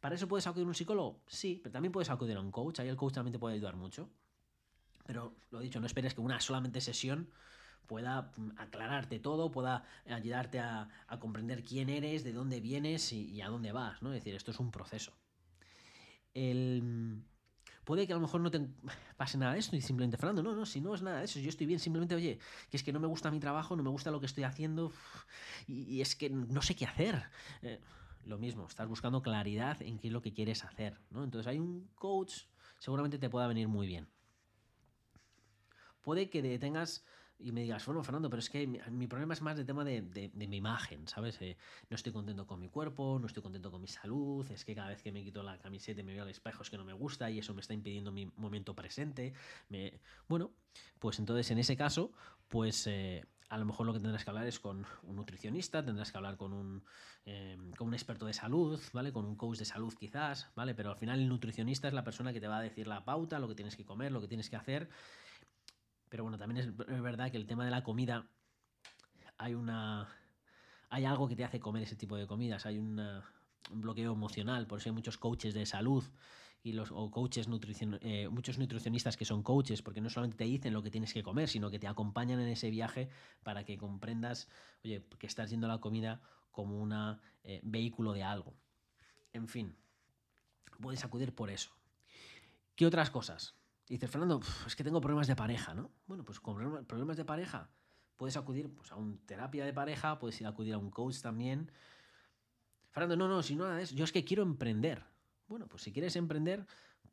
[0.00, 1.22] ¿Para eso puedes acudir a un psicólogo?
[1.26, 3.76] Sí, pero también puedes acudir a un coach, ahí el coach también te puede ayudar
[3.76, 4.10] mucho.
[5.04, 7.30] Pero lo dicho, no esperes que una solamente sesión
[7.86, 10.88] pueda mm, aclararte todo, pueda ayudarte a,
[11.20, 14.12] comprender quién eres, de dónde vienes y, a dónde vas, ¿no?
[14.12, 15.12] Es decir, esto es un proceso.
[17.84, 18.60] puede que a lo mejor no te
[19.16, 21.40] pase nada de esto y simplemente, Fernando, no, no, si no es nada de eso,
[21.40, 22.38] yo estoy bien, simplemente, oye,
[22.70, 24.92] que es que no me gusta mi trabajo, no me gusta lo que estoy haciendo
[25.66, 27.22] y, es que no sé qué hacer.
[27.62, 27.80] Eh,
[28.24, 31.24] lo mismo, estás buscando claridad en qué es lo que quieres hacer, ¿no?
[31.24, 32.44] Entonces hay un coach,
[32.78, 34.08] seguramente te pueda venir muy bien
[36.02, 37.04] puede que tengas
[37.42, 40.30] y me digas, bueno, Fernando, pero es que mi, problema es más de tema de,
[40.34, 41.40] mi imagen, ¿sabes?
[41.40, 41.56] Eh,
[41.90, 44.88] no estoy contento con mi cuerpo, no estoy contento con mi salud, es que cada
[44.88, 46.92] vez que me quito la camiseta y me veo al espejo es que no me
[46.92, 49.32] gusta y eso me está impidiendo mi momento presente.
[49.68, 50.00] Me...
[50.28, 50.52] Bueno,
[50.98, 52.12] pues entonces en ese caso,
[52.48, 56.10] pues eh, a lo mejor lo que tendrás que hablar es con un nutricionista, tendrás
[56.10, 56.84] que hablar con un,
[57.26, 59.12] eh, con un experto de salud, ¿vale?
[59.12, 60.74] Con un coach de salud quizás, ¿vale?
[60.74, 63.38] Pero al final el nutricionista es la persona que te va a decir la pauta,
[63.38, 64.88] lo que tienes que comer, lo que tienes que hacer
[66.12, 68.26] pero bueno, también es, verdad que el tema de la comida,
[69.38, 70.14] hay una.
[70.90, 73.00] Hay algo que te hace comer ese tipo de comidas, hay un
[73.70, 76.04] bloqueo emocional, por eso hay muchos coaches de salud
[76.62, 80.44] y los o coaches nutricion, eh, muchos nutricionistas que son coaches, porque no solamente te
[80.44, 83.08] dicen lo que tienes que comer, sino que te acompañan en ese viaje
[83.42, 84.50] para que comprendas,
[84.84, 86.20] oye, que estás yendo la comida
[86.50, 86.92] como un
[87.44, 88.52] eh, vehículo de algo.
[89.32, 89.74] En fin,
[90.78, 91.70] puedes acudir por eso.
[92.76, 93.61] ¿Qué otras cosas?
[93.92, 95.90] Dices, Fernando, es que tengo problemas de pareja, ¿no?
[96.06, 97.70] Bueno, pues con problemas de pareja
[98.16, 101.20] puedes acudir pues, a una terapia de pareja, puedes ir a acudir a un coach
[101.20, 101.70] también.
[102.90, 105.04] Fernando, no, no, si no yo es que quiero emprender.
[105.48, 106.66] Bueno, pues si quieres emprender,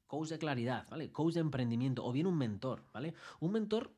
[0.07, 1.11] coach de claridad, ¿vale?
[1.11, 3.13] Coach de emprendimiento o bien un mentor, ¿vale?
[3.39, 3.91] Un mentor,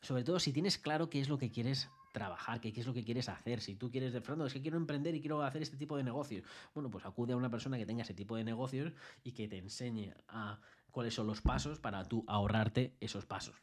[0.00, 3.04] sobre todo si tienes claro qué es lo que quieres trabajar, qué, es lo que
[3.04, 3.60] quieres hacer.
[3.60, 6.44] Si tú quieres, Fernando, es que quiero emprender y quiero hacer este tipo de negocios.
[6.74, 8.92] Bueno, pues acude a una persona que tenga ese tipo de negocios
[9.24, 13.62] y que te enseñe a cuáles son los pasos para tú ahorrarte esos pasos.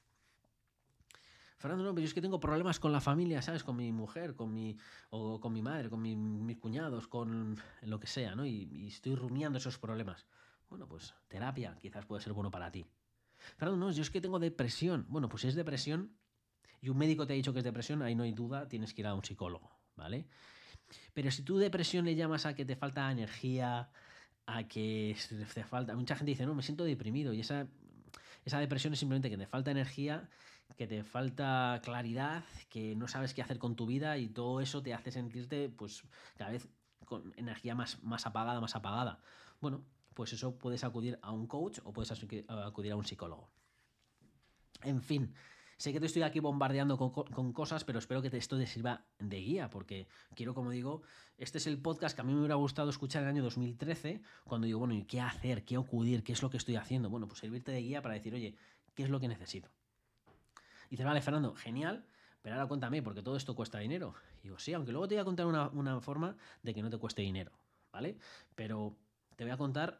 [1.57, 3.63] Fernando, no, pero yo es que tengo problemas con la familia, ¿sabes?
[3.63, 4.77] Con mi mujer, con mi,
[5.09, 8.45] o con mi madre, con mis cuñados, con lo que sea, ¿no?
[8.45, 10.27] Y, y, estoy rumiando esos problemas.
[10.69, 12.85] Bueno, pues terapia quizás puede ser bueno para ti.
[13.57, 15.05] Fernando, no, yo es que tengo depresión.
[15.07, 16.15] Bueno, pues si es depresión
[16.85, 19.01] y un médico te ha dicho que es depresión, ahí no hay duda, tienes que
[19.01, 20.27] ir a un psicólogo, ¿vale?
[21.15, 23.89] Pero si tú depresión le llamas a que te falta energía,
[24.45, 25.17] a que
[25.55, 25.95] te falta.
[25.95, 27.33] Mucha gente dice, no, me siento deprimido.
[27.33, 27.65] Y esa,
[28.43, 30.29] esa depresión es simplemente que te falta energía,
[30.77, 34.83] que te falta claridad, que no sabes qué hacer con tu vida y todo eso
[34.83, 36.03] te hace sentirte, pues,
[36.37, 36.67] cada vez
[37.05, 39.23] con energía más, más apagada, más apagada.
[39.59, 43.49] Bueno, pues eso puedes acudir a un coach o puedes acudir a un psicólogo.
[44.83, 45.33] En fin,
[45.77, 49.41] Sé que te estoy aquí bombardeando con, cosas, pero espero que esto te sirva de
[49.41, 51.01] guía, porque quiero, como digo,
[51.37, 54.21] este es el podcast que a mí me hubiera gustado escuchar en el año 2013,
[54.45, 55.65] cuando digo, bueno, ¿y qué hacer?
[55.65, 56.23] ¿Qué acudir?
[56.23, 57.09] ¿Qué es lo que estoy haciendo?
[57.09, 58.55] Bueno, pues servirte de guía para decir, oye,
[58.93, 59.69] ¿qué es lo que necesito?
[60.87, 62.05] Y dices, vale, Fernando, genial,
[62.41, 64.13] pero ahora cuéntame, porque todo esto cuesta dinero.
[64.39, 66.89] Y digo, sí, aunque luego te voy a contar una, una forma de que no
[66.89, 67.51] te cueste dinero,
[67.91, 68.17] ¿vale?
[68.55, 68.95] Pero
[69.35, 69.99] te voy a contar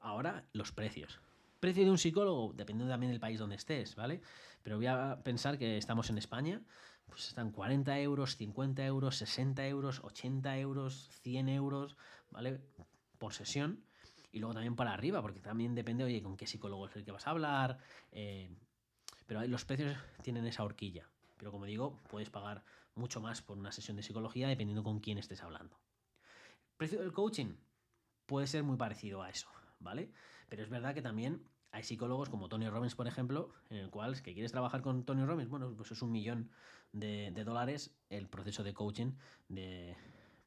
[0.00, 1.18] ahora los precios.
[1.60, 4.20] Precio de un psicólogo, dependiendo también del país donde estés, ¿vale?
[4.62, 6.62] Pero voy a pensar que estamos en España,
[7.08, 11.96] pues están 40 euros, 50 euros, 60 euros, 80 euros, 100 euros,
[12.30, 12.60] ¿vale?
[13.18, 13.84] Por sesión.
[14.32, 17.12] Y luego también para arriba, porque también depende, oye, con qué psicólogo es el que
[17.12, 17.78] vas a hablar.
[18.12, 18.50] Eh,
[19.26, 21.08] pero los precios tienen esa horquilla.
[21.36, 22.64] Pero como digo, puedes pagar
[22.94, 25.78] mucho más por una sesión de psicología dependiendo con quién estés hablando.
[26.76, 27.54] precio del coaching
[28.26, 29.48] puede ser muy parecido a eso,
[29.80, 30.10] ¿vale?
[30.48, 34.20] Pero es verdad que también hay psicólogos como Tony Robbins, por ejemplo, en el cual,
[34.22, 36.50] que quieres trabajar con Tony Robbins, bueno, pues es un millón
[36.92, 39.12] de, dólares el proceso de coaching
[39.48, 39.96] de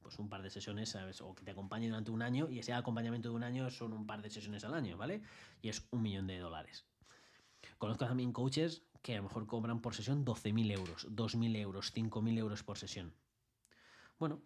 [0.01, 1.21] pues un par de sesiones, ¿sabes?
[1.21, 4.07] O que te acompañe durante un año y ese acompañamiento de un año son un
[4.07, 5.21] par de sesiones al año, ¿vale?
[5.61, 6.85] Y es un millón de dólares.
[7.77, 12.37] Conozco también coaches que a lo mejor cobran por sesión 12.000 euros, 2.000 euros, 5.000
[12.39, 13.13] euros por sesión.
[14.17, 14.41] Bueno,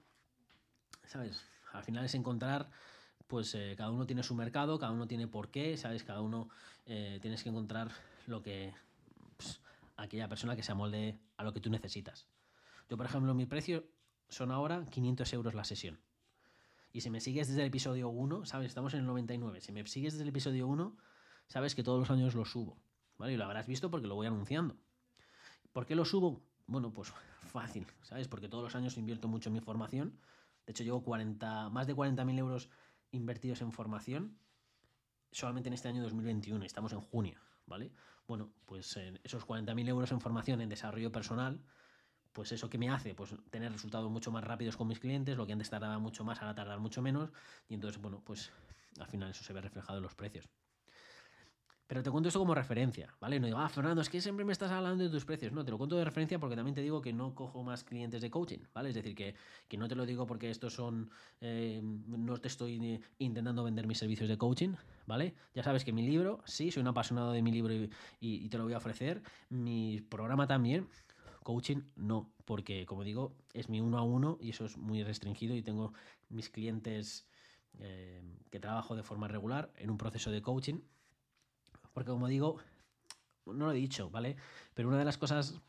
[1.06, 1.42] ¿sabes?
[1.72, 2.70] Al final es encontrar
[3.28, 6.04] pues eh, cada uno tiene su mercado, cada uno tiene por qué, ¿sabes?
[6.04, 6.50] Cada uno
[6.86, 7.92] eh, tienes que encontrar
[8.28, 8.74] lo que.
[9.38, 9.62] Pues,
[9.96, 12.28] aquella persona que se amolde a lo que tú necesitas.
[12.90, 13.86] Yo, por ejemplo, mi precio
[14.30, 16.00] son ahora 500 euros la sesión.
[16.92, 18.68] Y si me sigues desde el episodio 1, ¿sabes?
[18.68, 19.62] Estamos en el 99.
[19.62, 20.96] Si me sigues desde el episodio 1,
[21.48, 22.78] sabes que todos los años lo subo.
[23.18, 23.34] ¿Vale?
[23.34, 24.76] Y lo habrás visto porque lo voy anunciando.
[25.72, 26.44] ¿Por qué lo subo?
[26.68, 27.14] Bueno, pues
[27.52, 28.28] fácil, ¿sabes?
[28.28, 30.20] Porque todos los años invierto mucho en mi formación.
[30.66, 32.70] De hecho, llevo 40, más de 40.000 euros
[33.14, 34.38] invertidos en formación
[35.32, 37.92] solamente en este año 2021, estamos en junio, ¿vale?
[38.28, 41.64] Bueno, pues esos 40.000 euros en formación en desarrollo personal,
[42.32, 45.46] pues eso que me hace, pues tener resultados mucho más rápidos con mis clientes, lo
[45.46, 47.32] que antes tardaba mucho más, ahora tardar mucho menos,
[47.68, 48.52] y entonces, bueno, pues
[49.00, 50.50] al final eso se ve reflejado en los precios.
[51.86, 53.40] Pero te cuento esto como referencia, ¿vale?
[53.40, 55.52] No digo, ah, Fernando, es que siempre me estás hablando de tus precios.
[55.52, 58.22] No, te lo cuento de referencia porque también te digo que no cojo más clientes
[58.22, 58.90] de coaching, ¿vale?
[58.90, 59.36] Es decir, que,
[59.78, 61.10] no te lo digo porque estos son.
[61.42, 65.36] Eh, no te estoy intentando vender mis servicios de coaching, ¿vale?
[65.54, 67.74] Ya sabes que mi libro, sí, soy un apasionado de mi libro
[68.20, 69.22] y, te lo voy a ofrecer.
[69.50, 70.88] Mi programa también,
[71.44, 75.54] coaching no, porque como digo, es mi uno a uno y eso es muy restringido
[75.54, 75.94] y tengo
[76.30, 77.28] mis clientes
[77.80, 80.80] eh, que trabajo de forma regular en un proceso de coaching
[81.94, 82.58] porque como digo,
[83.46, 84.36] no lo he dicho, ¿vale?
[84.74, 85.62] Pero una de las cosas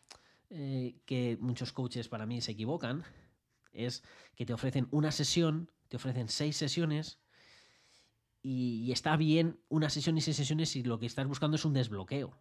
[0.50, 3.04] eh, que muchos coaches para mí se equivocan
[3.72, 4.02] es
[4.36, 7.18] que te ofrecen una sesión, te ofrecen seis sesiones
[8.42, 11.72] y, está bien una sesión y seis sesiones si lo que estás buscando es un
[11.72, 12.36] desbloqueo.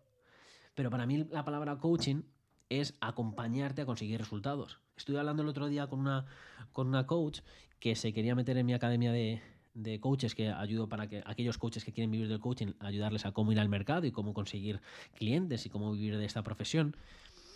[0.76, 2.24] Pero para mí la palabra coaching
[2.70, 4.80] es acompañarte a conseguir resultados.
[4.98, 6.26] Estuve hablando el otro día con una,
[6.72, 7.40] con una coach
[7.80, 9.42] que se quería meter en mi academia de,
[9.74, 13.32] de coaches que ayudo para que aquellos coaches que quieren vivir del coaching, ayudarles a
[13.32, 14.82] cómo ir al mercado y cómo conseguir
[15.16, 16.96] clientes y cómo vivir de esta profesión.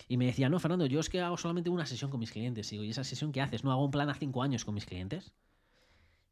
[0.08, 2.72] Y me decía, no, Fernando, yo es que hago solamente una sesión con mis clientes.
[2.72, 3.64] Y digo, ¿y esa sesión qué haces?
[3.64, 5.34] ¿No hago un plan a cinco años con mis clientes?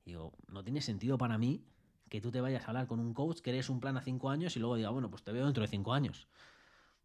[0.05, 1.65] Y digo, no tiene sentido para mí
[2.09, 4.29] que tú te vayas a hablar con un coach que eres un plan a cinco
[4.29, 6.27] años y luego diga, bueno, pues te veo dentro de cinco años.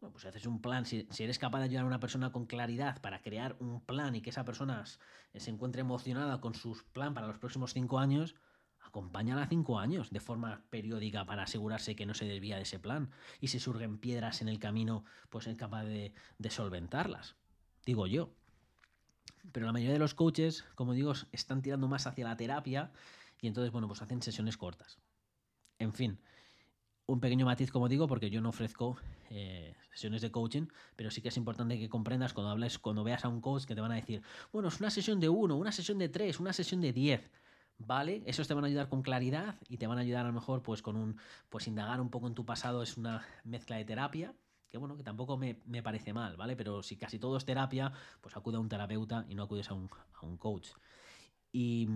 [0.01, 2.47] Bueno, pues si haces un plan, si, eres capaz de ayudar a una persona con
[2.47, 7.13] claridad para crear un plan y que esa persona se encuentre emocionada con su plan
[7.13, 8.35] para los próximos cinco años,
[8.83, 13.11] acompáñala cinco años de forma periódica para asegurarse que no se desvía de ese plan
[13.41, 16.13] y si surgen piedras en el camino, pues es capaz de,
[16.49, 17.37] solventarlas.
[17.85, 18.31] Digo yo.
[19.53, 22.93] Pero la mayoría de los coaches, como digo, están tirando más hacia la terapia
[23.41, 24.99] y entonces, bueno, pues hacen sesiones cortas.
[25.79, 26.21] En fin,
[27.07, 28.99] un pequeño matiz, como digo, porque yo no ofrezco
[29.31, 33.25] eh, sesiones de coaching, pero sí que es importante que comprendas cuando hables, cuando veas
[33.25, 35.73] a un coach que te van a decir, bueno, es una sesión de uno, una
[35.73, 37.31] sesión de tres, una sesión de diez.
[37.81, 38.23] ¿Vale?
[38.27, 40.63] Esos te van a ayudar con claridad y te van a ayudar a lo mejor
[40.63, 41.17] pues con un,
[41.49, 44.35] pues indagar un poco en tu pasado es una mezcla de terapia,
[44.69, 46.55] que bueno, que tampoco me, parece mal, ¿vale?
[46.57, 49.75] Pero si casi todo es terapia, pues acude a un terapeuta y no acudes a
[49.75, 49.89] un,
[50.39, 50.69] coach.
[51.51, 51.89] Y,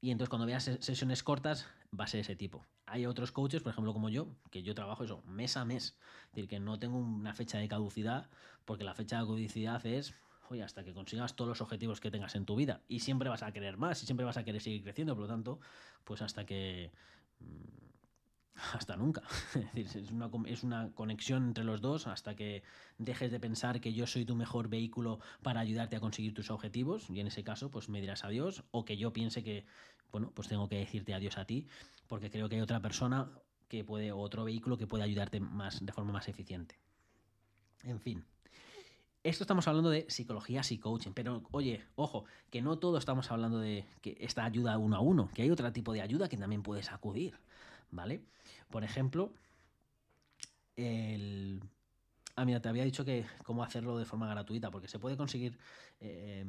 [0.00, 2.66] y entonces cuando veas sesiones cortas, va a ser ese tipo.
[2.86, 5.96] Hay otros coaches, por ejemplo, como yo, que yo trabajo eso mes a mes.
[6.24, 8.28] Es decir, que no tengo una fecha de caducidad,
[8.64, 10.14] porque la fecha de caducidad es
[10.50, 12.82] oye, hasta que consigas todos los objetivos que tengas en tu vida.
[12.88, 15.28] Y siempre vas a querer más y siempre vas a querer seguir creciendo, por lo
[15.28, 15.60] tanto,
[16.04, 16.90] pues hasta que...
[17.40, 17.88] Mm,
[18.74, 19.22] hasta nunca.
[19.74, 22.62] Es, decir, es, una, es una conexión entre los dos hasta que
[22.98, 27.08] dejes de pensar que yo soy tu mejor vehículo para ayudarte a conseguir tus objetivos
[27.10, 29.66] y en ese caso pues me dirás adiós o que yo piense que,
[30.10, 31.66] bueno, pues tengo que decirte adiós a ti
[32.06, 33.30] porque creo que hay otra persona
[33.68, 36.78] que puede, otro vehículo que puede ayudarte más, de forma más eficiente.
[37.84, 38.24] En fin.
[39.24, 43.84] Esto estamos hablando de psicología, coaching, pero oye, ojo, que no todo estamos hablando de
[44.00, 46.92] que esta ayuda uno a uno, que hay otro tipo de ayuda que también puedes
[46.92, 47.38] acudir,
[47.90, 48.22] ¿vale?
[48.70, 49.32] Por ejemplo,
[50.76, 51.60] el...
[52.36, 55.58] Ah, mira, te había dicho que cómo hacerlo de forma gratuita, porque se puede conseguir...
[56.00, 56.46] Eh,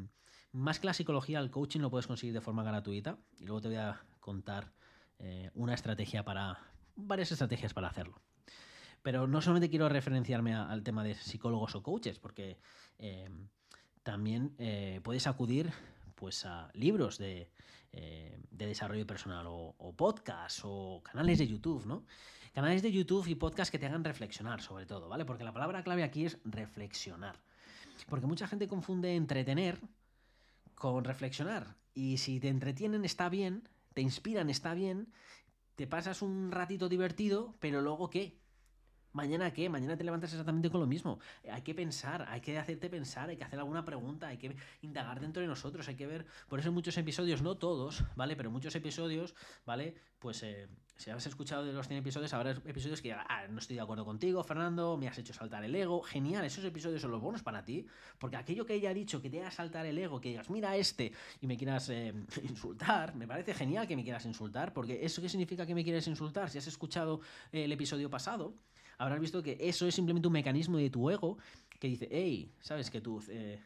[0.51, 3.17] más que la psicología, el coaching lo puedes conseguir de forma gratuita.
[3.37, 4.71] Y luego te voy a contar
[5.19, 6.59] eh, una estrategia para.
[6.95, 8.21] varias estrategias para hacerlo.
[9.09, 12.59] Pero no solamente quiero referenciarme al tema de psicólogos o coaches, porque
[12.99, 13.27] eh,
[14.03, 15.71] también eh, puedes acudir
[16.13, 17.49] pues, a libros de,
[18.51, 22.05] desarrollo personal o, o podcasts o canales de YouTube, ¿no?
[22.53, 25.25] Canales de YouTube y podcasts que te hagan reflexionar, sobre todo, ¿vale?
[25.25, 27.39] Porque la palabra clave aquí es reflexionar.
[28.09, 29.79] Porque mucha gente confunde entretener
[30.75, 31.77] con reflexionar.
[31.95, 35.11] Y si te entretienen está bien, te inspiran está bien,
[35.75, 38.37] te pasas un ratito divertido, pero luego ¿qué?
[39.13, 39.69] ¿Mañana qué?
[39.69, 41.19] Mañana te levantas exactamente con lo mismo.
[41.51, 45.19] Hay que pensar, hay que hacerte pensar, hay que hacer alguna pregunta, hay que indagar
[45.19, 46.25] dentro de nosotros, hay que ver.
[46.47, 48.35] Por eso muchos episodios, no todos, ¿vale?
[48.35, 49.33] Pero muchos episodios,
[49.65, 49.95] ¿vale?
[50.19, 50.67] Pues eh,
[50.99, 54.03] si has escuchado de los 100 episodios, habrá episodios que ah, no estoy de acuerdo
[54.03, 56.01] contigo, Fernando, me has hecho saltar el ego.
[56.01, 57.87] Genial, esos episodios son los buenos para ti,
[58.19, 60.75] porque aquello que ella ha dicho, que te haga saltar el ego, que digas, mira
[60.75, 65.21] este, y me quieras eh, insultar, me parece genial que me quieras insultar, porque ¿eso
[65.21, 66.49] qué significa que me quieres insultar?
[66.49, 67.21] Si has escuchado
[67.53, 68.53] eh, el episodio pasado,
[68.99, 71.37] habrás visto que eso es simplemente un mecanismo de tu ego
[71.79, 73.59] que dice, hey, sabes que tu, eh,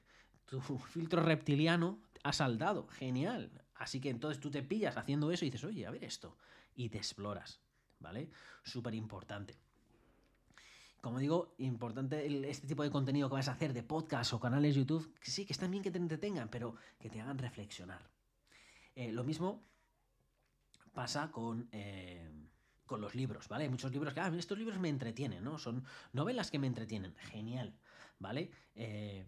[0.87, 3.51] filtro reptiliano ha saltado, genial.
[3.75, 6.37] Así que entonces tú te pillas haciendo eso y dices, oye, a ver esto,
[6.75, 7.59] y te exploras,
[7.99, 8.29] ¿vale?
[8.63, 9.57] Súper importante.
[11.01, 14.75] Como digo, importante este tipo de contenido que vas a hacer de podcast o canales
[14.75, 18.07] YouTube, sí, que están bien que te entretengan, pero que te hagan reflexionar.
[18.95, 19.65] Eh, lo mismo
[20.93, 21.67] pasa con...
[21.71, 22.42] Eh,
[22.85, 23.63] con los libros, ¿vale?
[23.63, 25.57] Hay muchos libros que, ah, estos libros me entretienen, ¿no?
[25.57, 27.73] Son novelas que me entretienen, genial,
[28.19, 28.51] ¿vale?
[28.75, 29.25] Eh,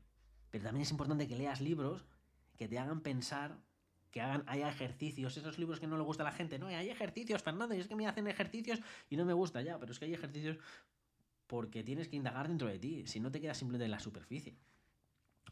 [0.51, 2.06] pero también es importante que leas libros
[2.58, 3.58] que te hagan pensar,
[4.12, 6.89] que hagan, haya ejercicios, esos libros que no le gusta a la gente, no, hay
[6.89, 8.80] ejercicios, Fernando, y es que me hacen ejercicios
[9.10, 10.58] y no me gusta ya, pero es que hay ejercicios
[11.47, 14.58] porque tienes que indagar dentro de ti, si no te quedas simplemente en la superficie.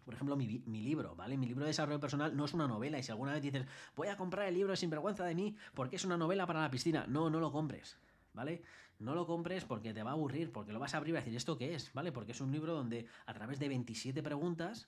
[0.05, 1.37] Por ejemplo, mi, mi, libro, ¿vale?
[1.37, 2.99] Mi libro de desarrollo personal no es una novela.
[2.99, 3.65] Y si alguna vez dices,
[3.95, 6.69] voy a comprar el libro de Sinvergüenza de mí porque es una novela para la
[6.69, 7.97] piscina, no, no lo compres,
[8.33, 8.63] ¿vale?
[8.99, 11.19] No lo compres porque te va a aburrir, porque lo vas a abrir y a
[11.19, 11.93] decir, ¿esto qué es?
[11.93, 12.11] ¿Vale?
[12.11, 14.87] Porque es un libro donde a través de 27 preguntas,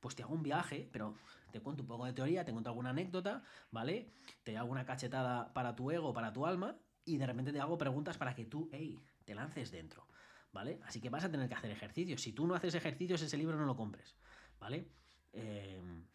[0.00, 1.14] pues te hago un viaje, pero
[1.50, 4.10] te cuento un poco de teoría, te cuento alguna anécdota, ¿vale?
[4.42, 7.78] Te hago una cachetada para tu ego, para tu alma, y de repente te hago
[7.78, 10.06] preguntas para que tú, hey, te lances dentro,
[10.52, 10.80] ¿vale?
[10.84, 12.20] Así que vas a tener que hacer ejercicios.
[12.20, 14.14] Si tú no haces ejercicios, ese libro no lo compres.
[14.58, 14.88] ¿Vale?
[15.32, 16.06] Em,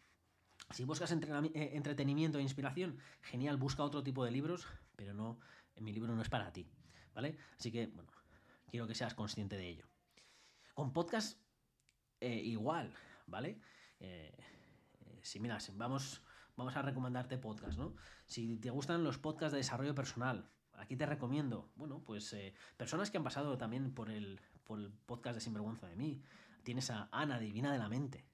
[0.70, 4.66] si buscas eh, entretenimiento e inspiración, genial, busca otro tipo de libros,
[4.96, 5.40] pero no,
[5.76, 6.70] mi libro no es para ti,
[7.14, 7.36] ¿vale?
[7.58, 8.10] Así que, bueno,
[8.70, 9.86] quiero que seas consciente de ello.
[10.74, 11.38] Con podcast,
[12.20, 12.94] eh, igual,
[13.26, 13.60] ¿vale?
[13.98, 14.32] Eh,
[15.22, 16.22] si miras, vamos,
[16.56, 17.94] vamos a recomendarte podcast, ¿no?
[18.26, 22.34] Si te gustan los podcasts de desarrollo personal, aquí te recomiendo, bueno, pues
[22.76, 26.22] personas que han pasado también por el, por el podcast de Sinvergüenza de mí.
[26.62, 28.29] Tienes a Ana, Divina de la Mente,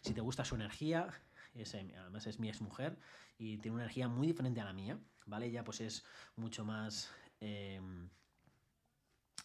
[0.00, 1.08] si te gusta su energía,
[1.54, 2.98] además es mi exmujer
[3.38, 5.46] y tiene una energía muy diferente a la mía, ¿vale?
[5.46, 6.04] Ella pues es
[6.36, 7.10] mucho más...
[7.40, 8.08] Em,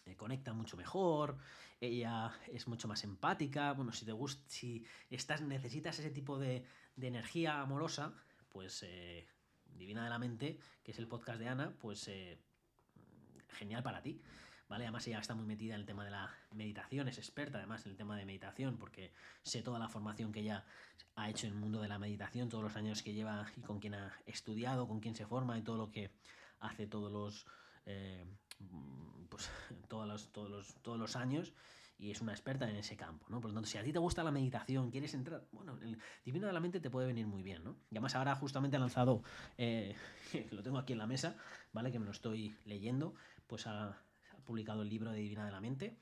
[0.08, 1.36] eh, conecta mucho mejor,
[1.80, 6.64] ella es mucho más empática, bueno, si te gusta, si estás, necesitas ese tipo de,
[6.96, 8.14] energía amorosa,
[8.48, 9.26] pues eh,
[9.66, 12.38] Divina de la Mente, que es el podcast de Ana, pues eh,
[13.50, 14.20] genial para ti.
[14.68, 14.84] ¿Vale?
[14.84, 17.92] Además ella está muy metida en el tema de la meditación, es experta además en
[17.92, 19.12] el tema de meditación, porque
[19.42, 20.64] sé toda la formación que ella
[21.16, 23.80] ha hecho en el mundo de la meditación, todos los años que lleva y con
[23.80, 26.10] quien ha estudiado, con quien se forma y todo lo que
[26.60, 27.46] hace todos los...
[27.86, 28.24] Eh,
[29.28, 29.50] pues
[29.88, 31.52] todos los, todos, los, todos los años
[31.98, 33.40] y es una experta en ese campo, ¿no?
[33.40, 36.46] Por lo tanto, si a ti te gusta la meditación, quieres entrar, bueno, el Divino
[36.46, 37.76] de la Mente te puede venir muy bien, ¿no?
[37.90, 39.22] Y además ahora justamente ha lanzado,
[39.56, 39.96] eh,
[40.52, 41.36] lo tengo aquí en la mesa,
[41.72, 41.90] ¿vale?
[41.90, 43.14] Que me lo estoy leyendo,
[43.48, 44.00] pues ha,
[44.48, 45.94] publicado el libro de Divina de la Mente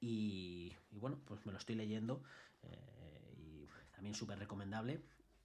[0.00, 2.22] y, bueno, pues me lo estoy leyendo
[2.62, 5.02] eh, y también súper recomendable.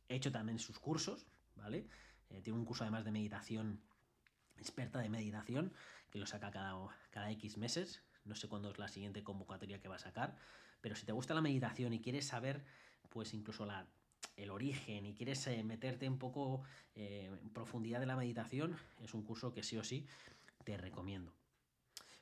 [0.08, 1.26] He hecho también sus cursos,
[1.56, 1.88] ¿vale?
[2.30, 3.82] Eh, tiene un curso además de meditación,
[4.58, 5.74] experta de meditación,
[6.12, 6.76] que lo saca cada,
[7.10, 8.04] cada X meses.
[8.26, 10.38] No sé cuándo es la siguiente convocatoria que va a sacar,
[10.82, 12.64] pero si te gusta la meditación y quieres saber,
[13.10, 13.88] pues incluso la,
[14.38, 16.62] el origen y quieres eh, meterte un poco
[16.94, 20.06] en profundidad de la meditación, es un curso que sí o sí
[20.64, 21.34] te recomiendo.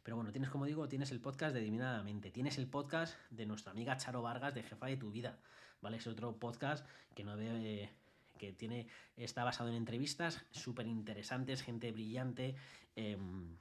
[0.04, 3.72] Pero bueno, tienes, como digo, tienes el podcast de Divinadamente, tienes el podcast de nuestra
[3.72, 5.40] amiga Charo Vargas de Jefa de tu Vida,
[5.82, 5.98] ¿vale?
[5.98, 6.86] Es otro podcast
[7.16, 7.90] que no debe
[8.38, 12.56] que tiene, está basado en entrevistas súper interesantes, gente brillante,
[12.96, 13.56] em,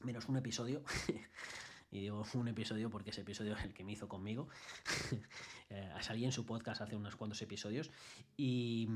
[0.00, 0.84] menos un episodio.
[1.90, 4.48] y digo un episodio porque ese episodio es el que me hizo conmigo.
[5.70, 7.90] eh, salí en su podcast hace unos cuantos episodios.
[8.36, 8.88] Y,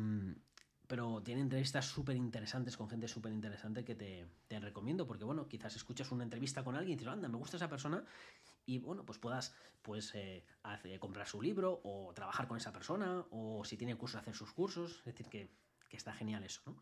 [0.91, 5.76] pero tiene entrevistas súper interesantes con gente súper interesante que te, recomiendo, porque bueno, quizás
[5.76, 8.05] escuchas una entrevista con alguien y dices, anda, me gusta esa persona,
[8.66, 10.45] y bueno, pues puedas pues, eh,
[10.99, 14.99] comprar su libro o trabajar con esa persona, o si tiene cursos, hacer sus cursos,
[14.99, 15.49] es decir, que,
[15.93, 16.76] está genial eso, ¿no?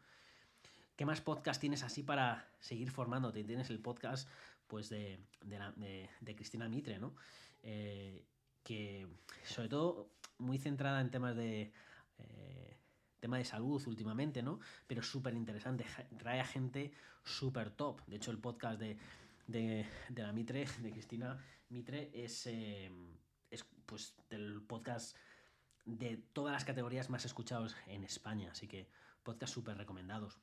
[0.97, 3.45] ¿Qué más podcast tienes así para seguir formándote?
[3.45, 4.27] Tienes el podcast
[4.69, 5.21] pues de,
[6.35, 7.15] Cristina Mitre, ¿no?
[7.63, 8.25] Eh,
[8.63, 9.07] que
[9.45, 11.75] sobre todo muy centrada en temas de...
[12.17, 12.79] Eh,
[13.21, 14.61] tema de salud últimamente, ¿no?
[14.87, 15.85] Pero súper interesante,
[16.19, 16.93] trae a gente
[17.25, 18.01] súper top.
[18.07, 21.39] De hecho, el podcast de, la Mitre, de Cristina
[21.69, 22.91] Mitre, es, eh,
[23.51, 25.17] es pues del podcast
[25.85, 28.89] de todas las categorías más escuchados en España, así que
[29.23, 30.39] podcast súper recomendados.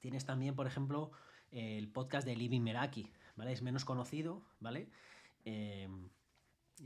[0.00, 1.10] Tienes también, por ejemplo,
[1.50, 3.52] el podcast de Living Meraki, ¿vale?
[3.52, 4.88] Es menos conocido, ¿vale?
[5.44, 5.88] Eh,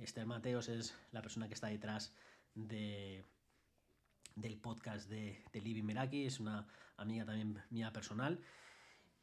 [0.01, 2.15] Esther Mateos es la persona que está detrás
[2.55, 3.25] de,
[4.41, 6.67] del podcast de, de Living Meraki, es una
[6.97, 8.41] amiga también mía personal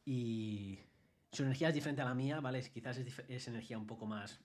[0.06, 0.80] y
[1.32, 2.62] su energía es diferente a la mía, ¿vale?
[2.72, 4.40] Quizás es, es energía un poco más...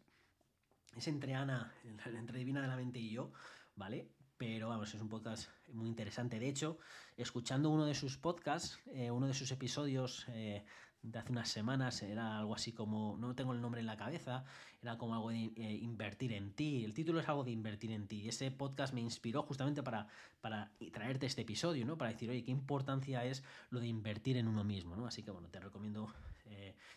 [0.97, 1.73] Es entre Ana,
[2.07, 3.33] entre Divina de la Mente y yo,
[3.77, 4.11] ¿vale?
[4.43, 6.41] pero vamos, es un podcast muy interesante.
[6.41, 6.77] De hecho,
[7.17, 10.65] escuchando uno de sus podcasts, eh, uno de sus episodios eh,
[11.03, 14.45] de hace unas semanas, era algo así como, no tengo el nombre en la cabeza,
[14.81, 16.85] era como algo de eh, invertir en ti.
[16.85, 18.21] El título es algo de invertir en ti.
[18.21, 20.07] Y ese podcast me inspiró justamente para,
[20.41, 21.99] para traerte este episodio, ¿no?
[21.99, 25.07] Para decir, oye, qué importancia es lo de invertir en uno mismo, ¿no?
[25.07, 26.13] Así que bueno, te recomiendo,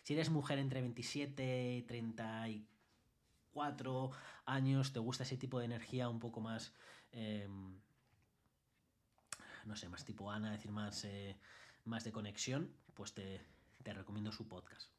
[0.04, 2.68] si eres mujer entre 27 y 30 y
[3.56, 4.12] cuatro
[4.46, 6.74] años, te gusta ese tipo de energía un poco más,
[7.14, 7.80] em,
[9.64, 11.38] no sé, más tipo Ana, decir, más, eh,
[11.86, 13.42] más de conexión, pues te,
[13.94, 14.90] recomiendo su podcast.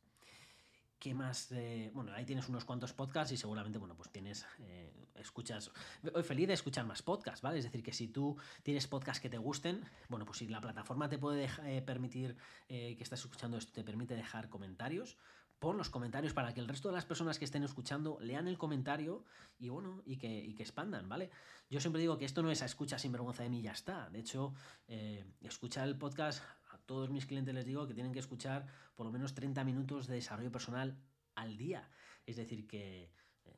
[0.98, 1.52] ¿Qué más?
[1.92, 5.70] bueno, ahí tienes unos cuantos podcasts y seguramente, bueno, pues tienes, eh, escuchas,
[6.14, 7.58] hoy feliz de escuchar más podcasts, ¿vale?
[7.58, 11.08] Es decir, que si tú tienes podcasts que te gusten, bueno, pues si la plataforma
[11.08, 15.18] te puede eh, permitir que estás escuchando esto, te permite dejar comentarios,
[15.58, 18.58] pon los comentarios para que el resto de las personas que estén escuchando lean el
[18.58, 19.24] comentario
[19.58, 21.30] y bueno, y que, que expandan, ¿vale?
[21.70, 23.72] Yo siempre digo que esto no es a escucha sin vergüenza de mí y ya
[23.72, 24.10] está.
[24.10, 24.54] De hecho,
[24.86, 26.42] eh, escuchar el podcast,
[26.86, 30.14] todos mis clientes les digo que tienen que escuchar por lo menos 30 minutos de
[30.14, 30.96] desarrollo personal
[31.34, 31.88] al día.
[32.24, 33.10] Es decir, que
[33.44, 33.50] eh,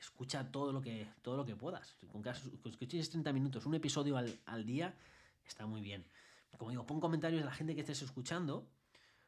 [0.00, 1.96] escucha todo lo que, todo lo que puedas.
[2.10, 4.94] Con que escuches 30 minutos, un episodio al, al día,
[5.44, 6.06] está muy bien.
[6.56, 8.68] Como digo, pon comentarios de la gente que estés escuchando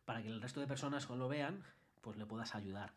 [0.04, 1.62] para que el resto de personas lo vean,
[2.00, 2.94] pues le puedas ayudar.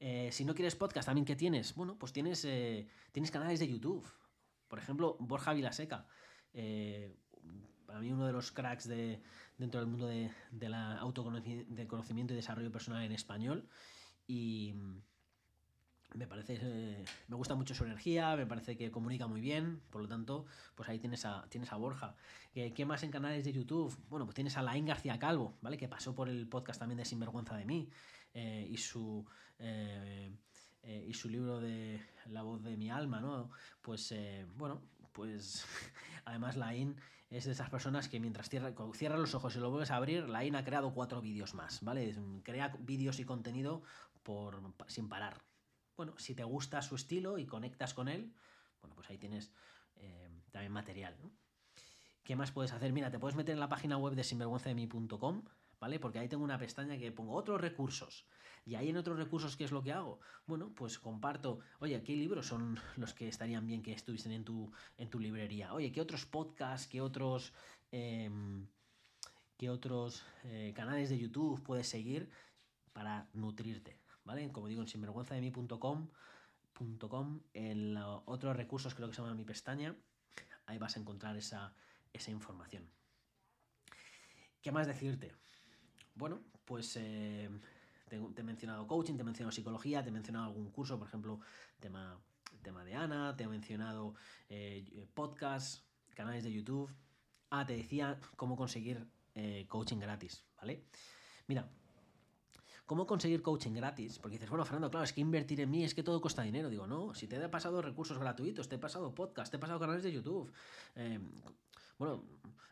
[0.00, 1.74] Eh, si no quieres podcast, también ¿qué tienes?
[1.74, 4.06] Bueno, pues tienes, eh, tienes canales de YouTube.
[4.68, 6.06] Por ejemplo, Borja Vilaseca.
[6.52, 7.16] Eh,
[7.94, 9.22] para mí uno de los cracks de,
[9.56, 13.68] dentro del mundo de, de la autoconocimiento y desarrollo personal en español.
[14.26, 14.74] Y,
[16.12, 20.02] me parece, eh, me gusta mucho su energía, me parece que comunica muy bien, por
[20.02, 22.16] lo tanto, pues ahí tienes a, tienes a Borja.
[22.52, 23.96] ¿Qué más en canales de YouTube?
[24.08, 25.76] Bueno, pues tienes a Laín García Calvo, ¿vale?
[25.76, 27.88] Que pasó por el podcast también de Sinvergüenza de mí
[28.34, 29.24] eh, y su...
[29.60, 30.32] Eh,
[30.82, 33.50] y su libro de La voz de mi alma, ¿no?
[33.80, 34.14] Pues
[34.54, 34.82] bueno,
[35.14, 35.64] pues
[36.26, 36.96] además Lain
[37.30, 40.28] es de esas personas que mientras cierra, cierra los ojos y lo vuelves a abrir,
[40.28, 42.14] Lain ha creado cuatro vídeos más, ¿vale?
[42.42, 43.82] Crea vídeos y contenido
[44.22, 45.42] por, sin parar,
[45.96, 48.34] bueno, si te gusta su estilo y conectas con él,
[48.80, 49.52] bueno, pues ahí tienes
[49.96, 51.16] eh, también material.
[52.22, 52.92] ¿Qué más puedes hacer?
[52.92, 55.44] Mira, te puedes meter en la página web de sinvergüenzademi.com,
[55.80, 55.98] ¿vale?
[55.98, 58.26] Porque ahí tengo una pestaña que pongo otros recursos.
[58.66, 60.20] Y ahí en otros recursos, ¿qué es lo que hago?
[60.46, 64.72] Bueno, pues comparto, oye, ¿qué libros son los que estarían bien que estuviesen en tu,
[64.96, 65.74] en tu librería?
[65.74, 67.52] Oye, ¿qué otros podcasts, qué otros...
[67.90, 68.66] Em,
[69.56, 72.28] ¿Qué otros eh, canales de YouTube puedes seguir
[72.92, 74.00] para nutrirte?
[74.24, 74.50] ¿vale?
[74.50, 76.08] Como digo, en sinvergüenzademi.com
[77.52, 79.94] en otros recursos creo que se llama mi pestaña,
[80.66, 81.74] ahí vas a encontrar esa,
[82.28, 82.90] información.
[84.60, 85.34] ¿Qué más decirte?
[86.14, 87.50] Bueno, pues eh,
[88.08, 91.40] te, he mencionado coaching, te he mencionado psicología, te he mencionado algún curso, por ejemplo,
[91.80, 92.20] tema,
[92.62, 94.14] tema de Ana, te he mencionado
[94.48, 95.84] eh, podcasts,
[96.14, 96.90] canales de YouTube.
[97.50, 100.84] Ah, te decía cómo conseguir eh, coaching gratis, ¿vale?
[101.46, 101.68] Mira,
[102.86, 104.18] ¿Cómo conseguir coaching gratis?
[104.18, 106.68] Porque dices, bueno, Fernando, claro, es que invertir en mí es que todo cuesta dinero.
[106.68, 109.80] Digo, no, si te he pasado recursos gratuitos, te he pasado podcast, te he pasado
[109.80, 110.52] canales de YouTube.
[111.98, 112.22] Bueno,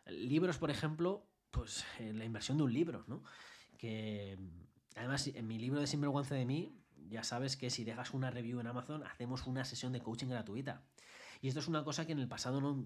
[0.06, 3.22] libros, por ejemplo, pues la inversión de un libro, ¿no?
[3.78, 4.36] Que
[4.96, 6.74] además, en mi libro de Sinvergüenza de mí,
[7.08, 10.82] ya sabes que si dejas una review en Amazon, hacemos una sesión de coaching gratuita.
[11.42, 12.76] Y esto es una cosa que en el pasado no,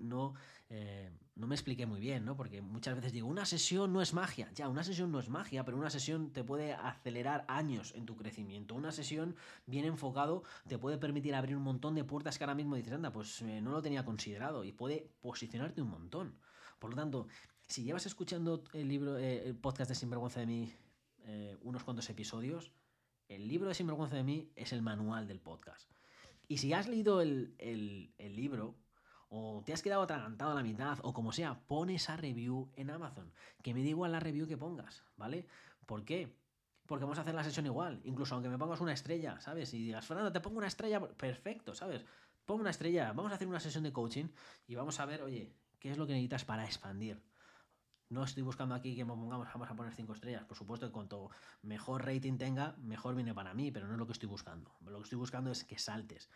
[0.00, 0.34] no,
[0.70, 2.36] eh, me expliqué muy bien, ¿no?
[2.36, 4.48] Porque muchas veces digo, una sesión no es magia.
[4.54, 8.16] Ya, una sesión no es magia, pero una sesión te puede acelerar años en tu
[8.16, 8.76] crecimiento.
[8.76, 9.34] Una sesión
[9.66, 13.12] bien enfocado te puede permitir abrir un montón de puertas que ahora mismo dices, anda,
[13.12, 16.38] pues eh, no lo tenía considerado y puede posicionarte un montón.
[16.78, 17.26] Por lo tanto,
[17.68, 20.74] si llevas escuchando el libro, eh, el podcast de Sinvergüenza de mí
[21.62, 22.70] unos cuantos episodios,
[23.28, 25.90] el libro de Sinvergüenza de mí es el manual del podcast.
[26.48, 28.76] Y si has leído el, libro,
[29.28, 32.90] o te has quedado atragantado a la mitad, o como sea, pon esa review en
[32.90, 33.32] Amazon.
[33.62, 35.46] Que me da igual la review que pongas, ¿vale?
[35.86, 36.36] ¿Por qué?
[36.86, 39.74] Porque vamos a hacer la sesión igual, incluso aunque me pongas una estrella, ¿sabes?
[39.74, 42.04] Y digas, Fernando, te pongo una estrella, perfecto, ¿sabes?
[42.44, 44.26] Pongo una estrella, vamos a hacer una sesión de coaching
[44.68, 47.20] y vamos a ver, oye, ¿qué es lo que necesitas para expandir?
[48.08, 50.44] No estoy buscando aquí que me pongamos, a poner cinco estrellas.
[50.44, 51.30] Por supuesto que cuanto
[51.62, 54.70] mejor rating tenga, mejor viene para mí, pero no es lo que estoy buscando.
[54.84, 56.28] Lo que estoy buscando es que saltes,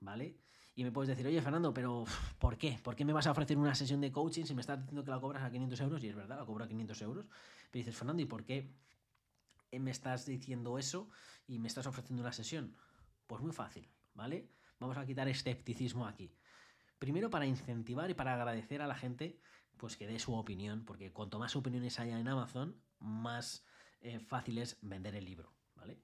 [0.00, 0.36] ¿vale?
[0.76, 2.04] Y me puedes decir, oye, Fernando, pero
[2.38, 2.78] ¿por qué?
[2.80, 5.10] ¿Por qué me vas a ofrecer una sesión de coaching si me estás diciendo que
[5.10, 6.04] la cobras a 500 euros?
[6.04, 7.26] Y es verdad, la cobro a 500 euros.
[7.70, 8.72] Pero dices, Fernando, ¿y por qué
[9.72, 11.10] me estás diciendo eso
[11.48, 12.76] y me estás ofreciendo una sesión?
[13.26, 14.48] Pues muy fácil, ¿vale?
[14.78, 16.32] Vamos a quitar escepticismo aquí.
[17.00, 19.40] Primero para incentivar y para agradecer a la gente
[19.78, 23.64] pues que dé su opinión, porque cuanto más opiniones haya en Amazon, más
[24.00, 26.02] eh, fácil es vender el libro, ¿vale?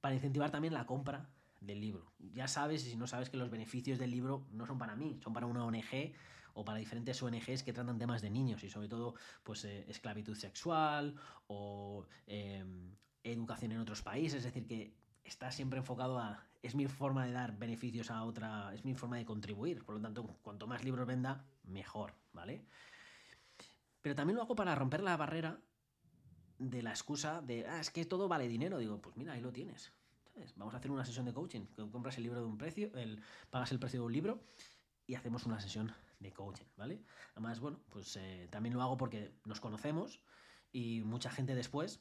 [0.00, 1.30] Para incentivar también la compra
[1.60, 2.12] del libro.
[2.18, 5.18] Ya sabes, y si no sabes que los beneficios del libro no son para mí,
[5.22, 6.12] son para una ONG
[6.54, 10.36] o para diferentes ONGs que tratan temas de niños y sobre todo pues eh, esclavitud
[10.36, 11.14] sexual
[11.46, 14.94] o em, educación en otros países, es decir, que
[15.24, 19.16] está siempre enfocado a es mi forma de dar beneficios a otra, es mi forma
[19.16, 22.64] de contribuir, por lo tanto, cuanto más libros venda, mejor, ¿vale?
[24.06, 25.58] Pero también lo hago para romper la barrera
[26.60, 28.78] de la excusa de, ah, es que todo vale dinero.
[28.78, 29.92] Digo, pues mira, ahí lo tienes.
[30.54, 31.62] Vamos a hacer una sesión de coaching.
[31.90, 34.44] Compras el libro de un precio, el, pagas el precio de un libro
[35.08, 37.02] y hacemos una sesión de coaching, ¿vale?
[37.32, 40.20] Además, bueno, pues eh, también lo hago porque nos conocemos
[40.70, 42.00] y mucha gente después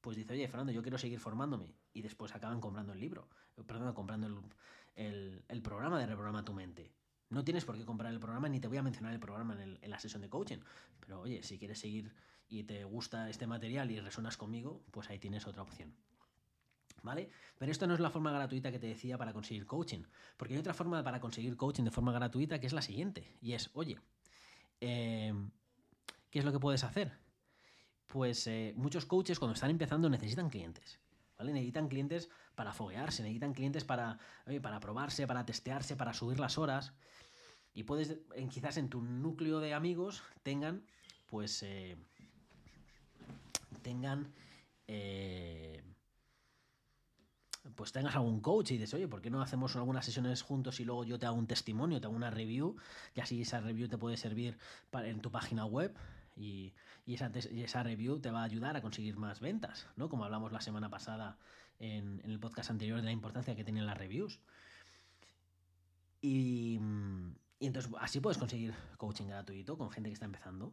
[0.00, 1.72] pues dice, oye, Fernando, yo quiero seguir formándome.
[1.92, 3.28] Y después acaban comprando el libro,
[3.64, 4.26] perdón, comprando
[4.96, 6.90] el, el programa de Reprograma tu mente.
[7.30, 9.90] No tienes por qué comprar el programa ni te voy a mencionar el programa en,
[9.90, 10.58] la sesión de coaching.
[10.98, 12.12] Pero oye, si quieres seguir
[12.48, 15.94] y te gusta este material y resonas conmigo, pues ahí tienes otra opción.
[17.02, 17.30] ¿Vale?
[17.56, 20.02] Pero esto no es la forma gratuita que te decía para conseguir coaching.
[20.36, 23.38] Porque hay otra forma para conseguir coaching de forma gratuita que es la siguiente.
[23.40, 23.98] Y es, oye,
[24.80, 25.32] eh,
[26.30, 27.16] ¿qué es lo que puedes hacer?
[28.08, 30.98] Pues eh, muchos coaches cuando están empezando necesitan clientes.
[31.40, 31.54] ¿Vale?
[31.54, 34.18] Necesitan clientes para foguearse, necesitan clientes para,
[34.60, 36.92] para probarse, para testearse, para subir las horas.
[37.72, 38.18] Y puedes,
[38.50, 40.84] quizás en tu núcleo de amigos tengan,
[41.30, 41.96] pues, eh,
[43.80, 44.34] tengan,
[44.86, 45.82] eh,
[47.74, 50.84] pues tengas algún coach y dices, oye, ¿por qué no hacemos algunas sesiones juntos y
[50.84, 52.76] luego yo te hago un testimonio, te hago una review,
[53.14, 54.58] y así esa review te puede servir
[54.90, 55.96] para, en tu página web
[56.40, 56.74] y,
[57.06, 60.08] esa, esa, review te va a ayudar a conseguir más ventas, ¿no?
[60.08, 61.38] Como hablamos la semana pasada
[61.78, 64.40] en, el podcast anterior de la importancia que tienen las reviews.
[66.22, 66.78] Y,
[67.60, 70.72] entonces así puedes conseguir coaching gratuito con gente que está empezando.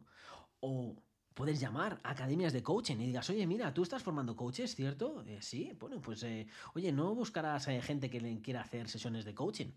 [0.60, 0.96] O
[1.34, 5.22] puedes llamar a academias de coaching y digas, oye, mira, tú estás formando coaches, ¿cierto?
[5.26, 9.34] Eh, sí, bueno, pues, eh, oye, no buscarás eh, gente que quiera hacer sesiones de
[9.34, 9.70] coaching.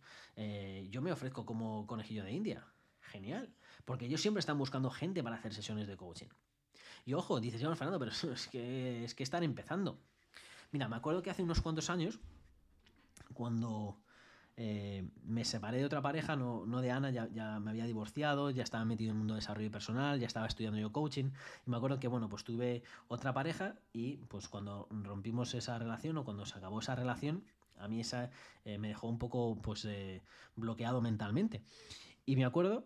[0.89, 2.66] yo me ofrezco como conejillo de India.
[3.12, 3.49] Genial.
[3.86, 6.30] Porque ellos siempre están buscando gente para hacer sesiones de coaching.
[7.05, 9.99] Y ojo, dices, yo, Fernando, pero es que, es que están empezando.
[10.72, 12.20] Mira, me acuerdo que hace unos cuantos años,
[13.34, 13.97] cuando
[14.55, 18.64] eh, me separé de otra pareja, no, no de Ana, ya, me había divorciado, ya
[18.64, 21.32] estaba metido en el mundo de desarrollo personal, ya estaba estudiando yo coaching.
[21.66, 26.18] Y me acuerdo que, bueno, pues tuve otra pareja y pues cuando rompimos esa relación
[26.18, 27.43] o cuando se acabó esa relación,
[27.78, 28.30] a mí esa
[28.64, 30.22] eh, me dejó un poco pues eh,
[30.55, 31.64] bloqueado mentalmente.
[32.26, 32.86] Y me acuerdo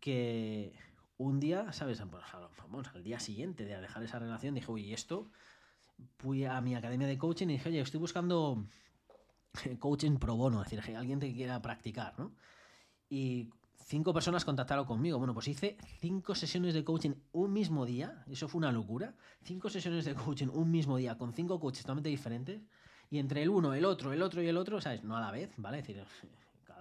[0.00, 0.72] que
[1.18, 2.00] un día, ¿sabes?
[2.00, 5.30] Vamos, al día siguiente de dejar esa relación, dije, uy, esto?
[6.18, 8.66] Fui a mi academia de coaching y dije, oye, estoy buscando
[9.78, 12.32] coaching pro bono, es decir, alguien que quiera practicar, ¿no?
[13.08, 13.50] Y
[13.86, 15.18] cinco personas contactaron conmigo.
[15.18, 18.24] Bueno, pues hice cinco sesiones de coaching un mismo día.
[18.28, 19.14] Eso fue una locura.
[19.42, 22.60] Cinco sesiones de coaching un mismo día con cinco coaches totalmente diferentes.
[23.10, 25.04] Y entre el uno, el otro, el otro y el otro, ¿sabes?
[25.04, 25.78] No a la vez, ¿vale?
[25.78, 26.04] Es decir,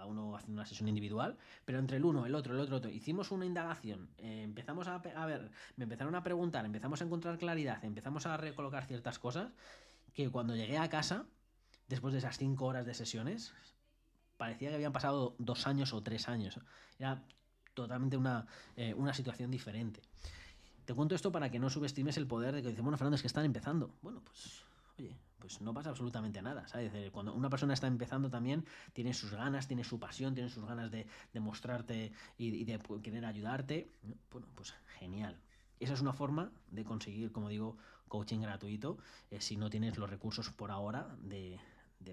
[0.06, 3.32] uno haciendo una sesión individual, pero entre el uno, el otro, el otro, otro, hicimos
[3.32, 7.84] una indagación, eh, empezamos a, a, ver, me empezaron a preguntar, empezamos a encontrar claridad,
[7.84, 9.52] empezamos a recolocar ciertas cosas,
[10.14, 11.26] que cuando llegué a casa,
[11.88, 13.54] después de esas cinco horas de sesiones,
[14.38, 16.60] parecía que habían pasado dos años o tres años.
[17.00, 17.24] Era
[17.74, 20.02] totalmente una, eh, una situación diferente.
[20.86, 23.22] Te cuento esto para que no subestimes el poder de que dice, bueno, Fernando, es
[23.22, 23.96] que están empezando.
[24.02, 24.64] Bueno, pues
[24.98, 25.16] oye,
[25.46, 26.92] pues no pasa absolutamente nada, ¿sabes?
[27.12, 30.90] Cuando una persona está empezando también, tiene sus ganas, tiene su pasión, tiene sus ganas
[30.90, 31.06] de,
[31.40, 33.92] mostrarte y, de querer ayudarte,
[34.32, 35.40] bueno, pues genial.
[35.80, 37.78] Esa es una forma de conseguir, como digo,
[38.08, 38.98] coaching gratuito,
[39.30, 41.60] eh, si no tienes los recursos por ahora de,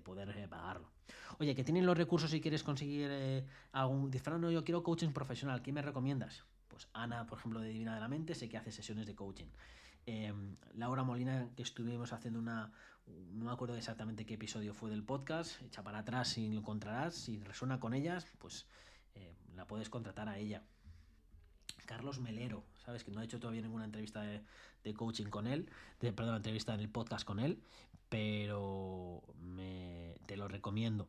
[0.05, 0.91] poder eh, pagarlo.
[1.39, 4.11] Oye, que tienes los recursos si quieres conseguir eh, algún...
[4.41, 6.45] no, yo quiero coaching profesional, ¿qué me recomiendas?
[6.69, 9.49] Pues Ana, por ejemplo, de Divina de la Mente, sé que hace sesiones de coaching.
[10.75, 12.73] Laura Molina, que estuvimos haciendo una,
[13.07, 17.15] no me acuerdo exactamente qué episodio fue del podcast, echa para atrás y lo encontrarás,
[17.15, 18.67] si resuena con ellas, pues
[19.15, 20.63] eh, la puedes contratar a ella.
[21.87, 23.05] Carlos Melero, ¿sabes?
[23.05, 25.69] Que no ha hecho todavía ninguna entrevista de, coaching con él,
[26.01, 27.63] de, perdón, entrevista en el podcast con él,
[28.09, 31.09] pero me, te lo recomiendo.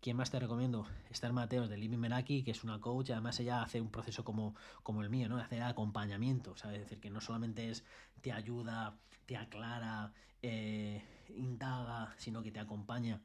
[0.00, 0.86] ¿Quién más te recomiendo?
[1.10, 4.56] Esther Mateos de Living Menaki, que es una coach, además ella hace un proceso como,
[4.82, 5.38] como el mío, ¿no?
[5.38, 6.78] Hace acompañamiento, ¿sabes?
[6.78, 7.84] Es decir, que no solamente es
[8.20, 10.12] te ayuda, te aclara,
[10.42, 13.20] eh, indaga, sino que te acompaña.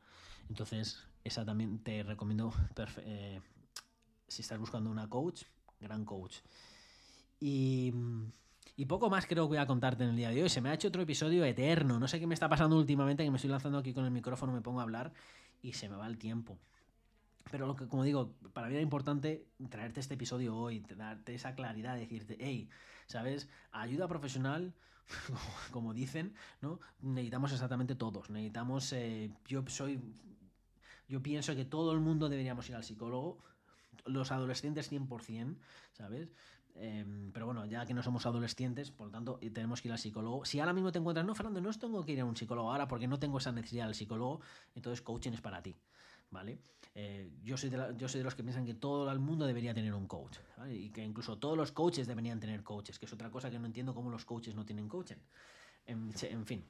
[0.49, 2.53] Entonces, esa también te recomiendo
[2.97, 3.41] eh,
[4.27, 5.43] si estás buscando una coach,
[5.79, 6.37] gran coach.
[7.39, 7.93] Y,
[8.87, 10.49] poco más creo que voy a contarte en el día de hoy.
[10.49, 11.99] Se me ha hecho otro episodio eterno.
[11.99, 14.53] No sé qué me está pasando últimamente, que me estoy lanzando aquí con el micrófono,
[14.53, 15.13] me pongo a hablar
[15.61, 16.57] y se me va el tiempo.
[17.51, 21.55] Pero lo que, como digo, para mí era importante traerte este episodio hoy, darte esa
[21.55, 22.69] claridad, decirte, hey,
[23.07, 23.49] ¿sabes?
[23.71, 24.73] Ayuda profesional,
[25.71, 26.79] como dicen, ¿no?
[27.01, 28.29] Necesitamos exactamente todos.
[28.29, 29.99] Necesitamos, eh, yo soy,
[31.07, 33.37] yo pienso que todo el mundo deberíamos ir al psicólogo,
[34.05, 35.57] los adolescentes 100%,
[35.93, 36.29] ¿sabes?
[36.79, 39.97] Em, pero bueno, ya que no somos adolescentes, por lo tanto, tenemos que ir al
[39.97, 40.45] psicólogo.
[40.45, 42.87] Si ahora mismo te encuentras, no, Fernando, no tengo que ir a un psicólogo ahora
[42.87, 44.41] porque no tengo esa necesidad del psicólogo,
[44.75, 45.75] entonces coaching es para ti.
[46.29, 46.59] ¿Vale?
[46.93, 49.73] Eh, yo, soy de yo soy de los que piensan que todo el mundo debería
[49.73, 50.37] tener un coach,
[50.69, 53.65] Y que incluso todos los coaches deberían tener coaches, que es otra cosa que no
[53.65, 55.17] entiendo cómo los coaches no tienen coaching.
[55.85, 56.65] En, fin.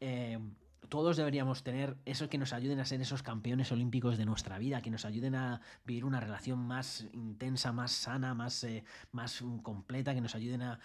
[0.00, 0.38] Eh,
[0.88, 4.82] todos deberíamos tener eso que nos ayuden a ser esos campeones olímpicos de nuestra vida,
[4.82, 10.14] que nos ayuden a vivir una relación más intensa, más sana, más, eh, más completa,
[10.14, 10.78] que nos ayuden a,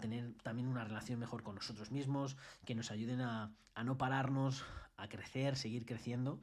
[0.00, 3.52] tener también una relación mejor con nosotros mismos, que nos ayuden a,
[3.84, 4.64] no pararnos,
[4.96, 6.40] a crecer, seguir creciendo.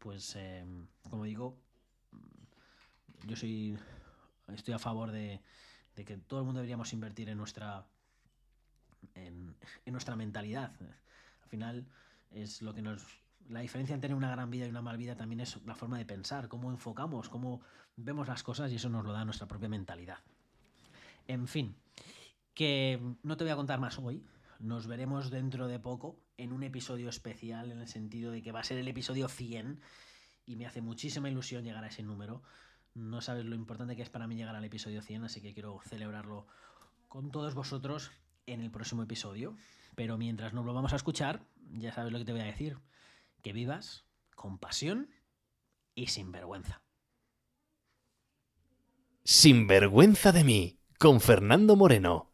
[0.00, 0.64] Pues, eh,
[1.10, 1.58] como digo,
[3.26, 3.78] yo soy,
[4.48, 5.42] estoy a favor de,
[5.94, 7.86] que todo el mundo deberíamos invertir en nuestra,
[9.14, 10.72] en, nuestra mentalidad.
[11.42, 11.86] Al final,
[12.30, 13.04] es lo que nos...
[13.50, 16.06] La diferencia entre una gran vida y una mal vida también es la forma de
[16.06, 17.60] pensar, cómo enfocamos, cómo
[17.96, 20.18] vemos las cosas y eso nos lo da nuestra propia mentalidad.
[21.26, 21.76] En fin,
[22.54, 24.24] que no te voy a contar más hoy.
[24.60, 28.60] Nos veremos dentro de poco en un episodio especial en el sentido de que va
[28.60, 29.80] a ser el episodio 100
[30.44, 32.42] y me hace muchísima ilusión llegar a ese número.
[32.92, 35.80] No sabes lo importante que es para mí llegar al episodio 100, así que quiero
[35.88, 36.46] celebrarlo
[37.08, 38.10] con todos vosotros
[38.44, 39.56] en el próximo episodio.
[39.94, 41.42] Pero mientras nos lo vamos a escuchar,
[41.72, 42.76] ya sabes lo que te voy a decir.
[43.42, 44.04] Que vivas
[44.34, 45.08] con pasión
[45.94, 46.82] y sin vergüenza.
[49.24, 52.30] Sin vergüenza de mí, con Fernando Moreno.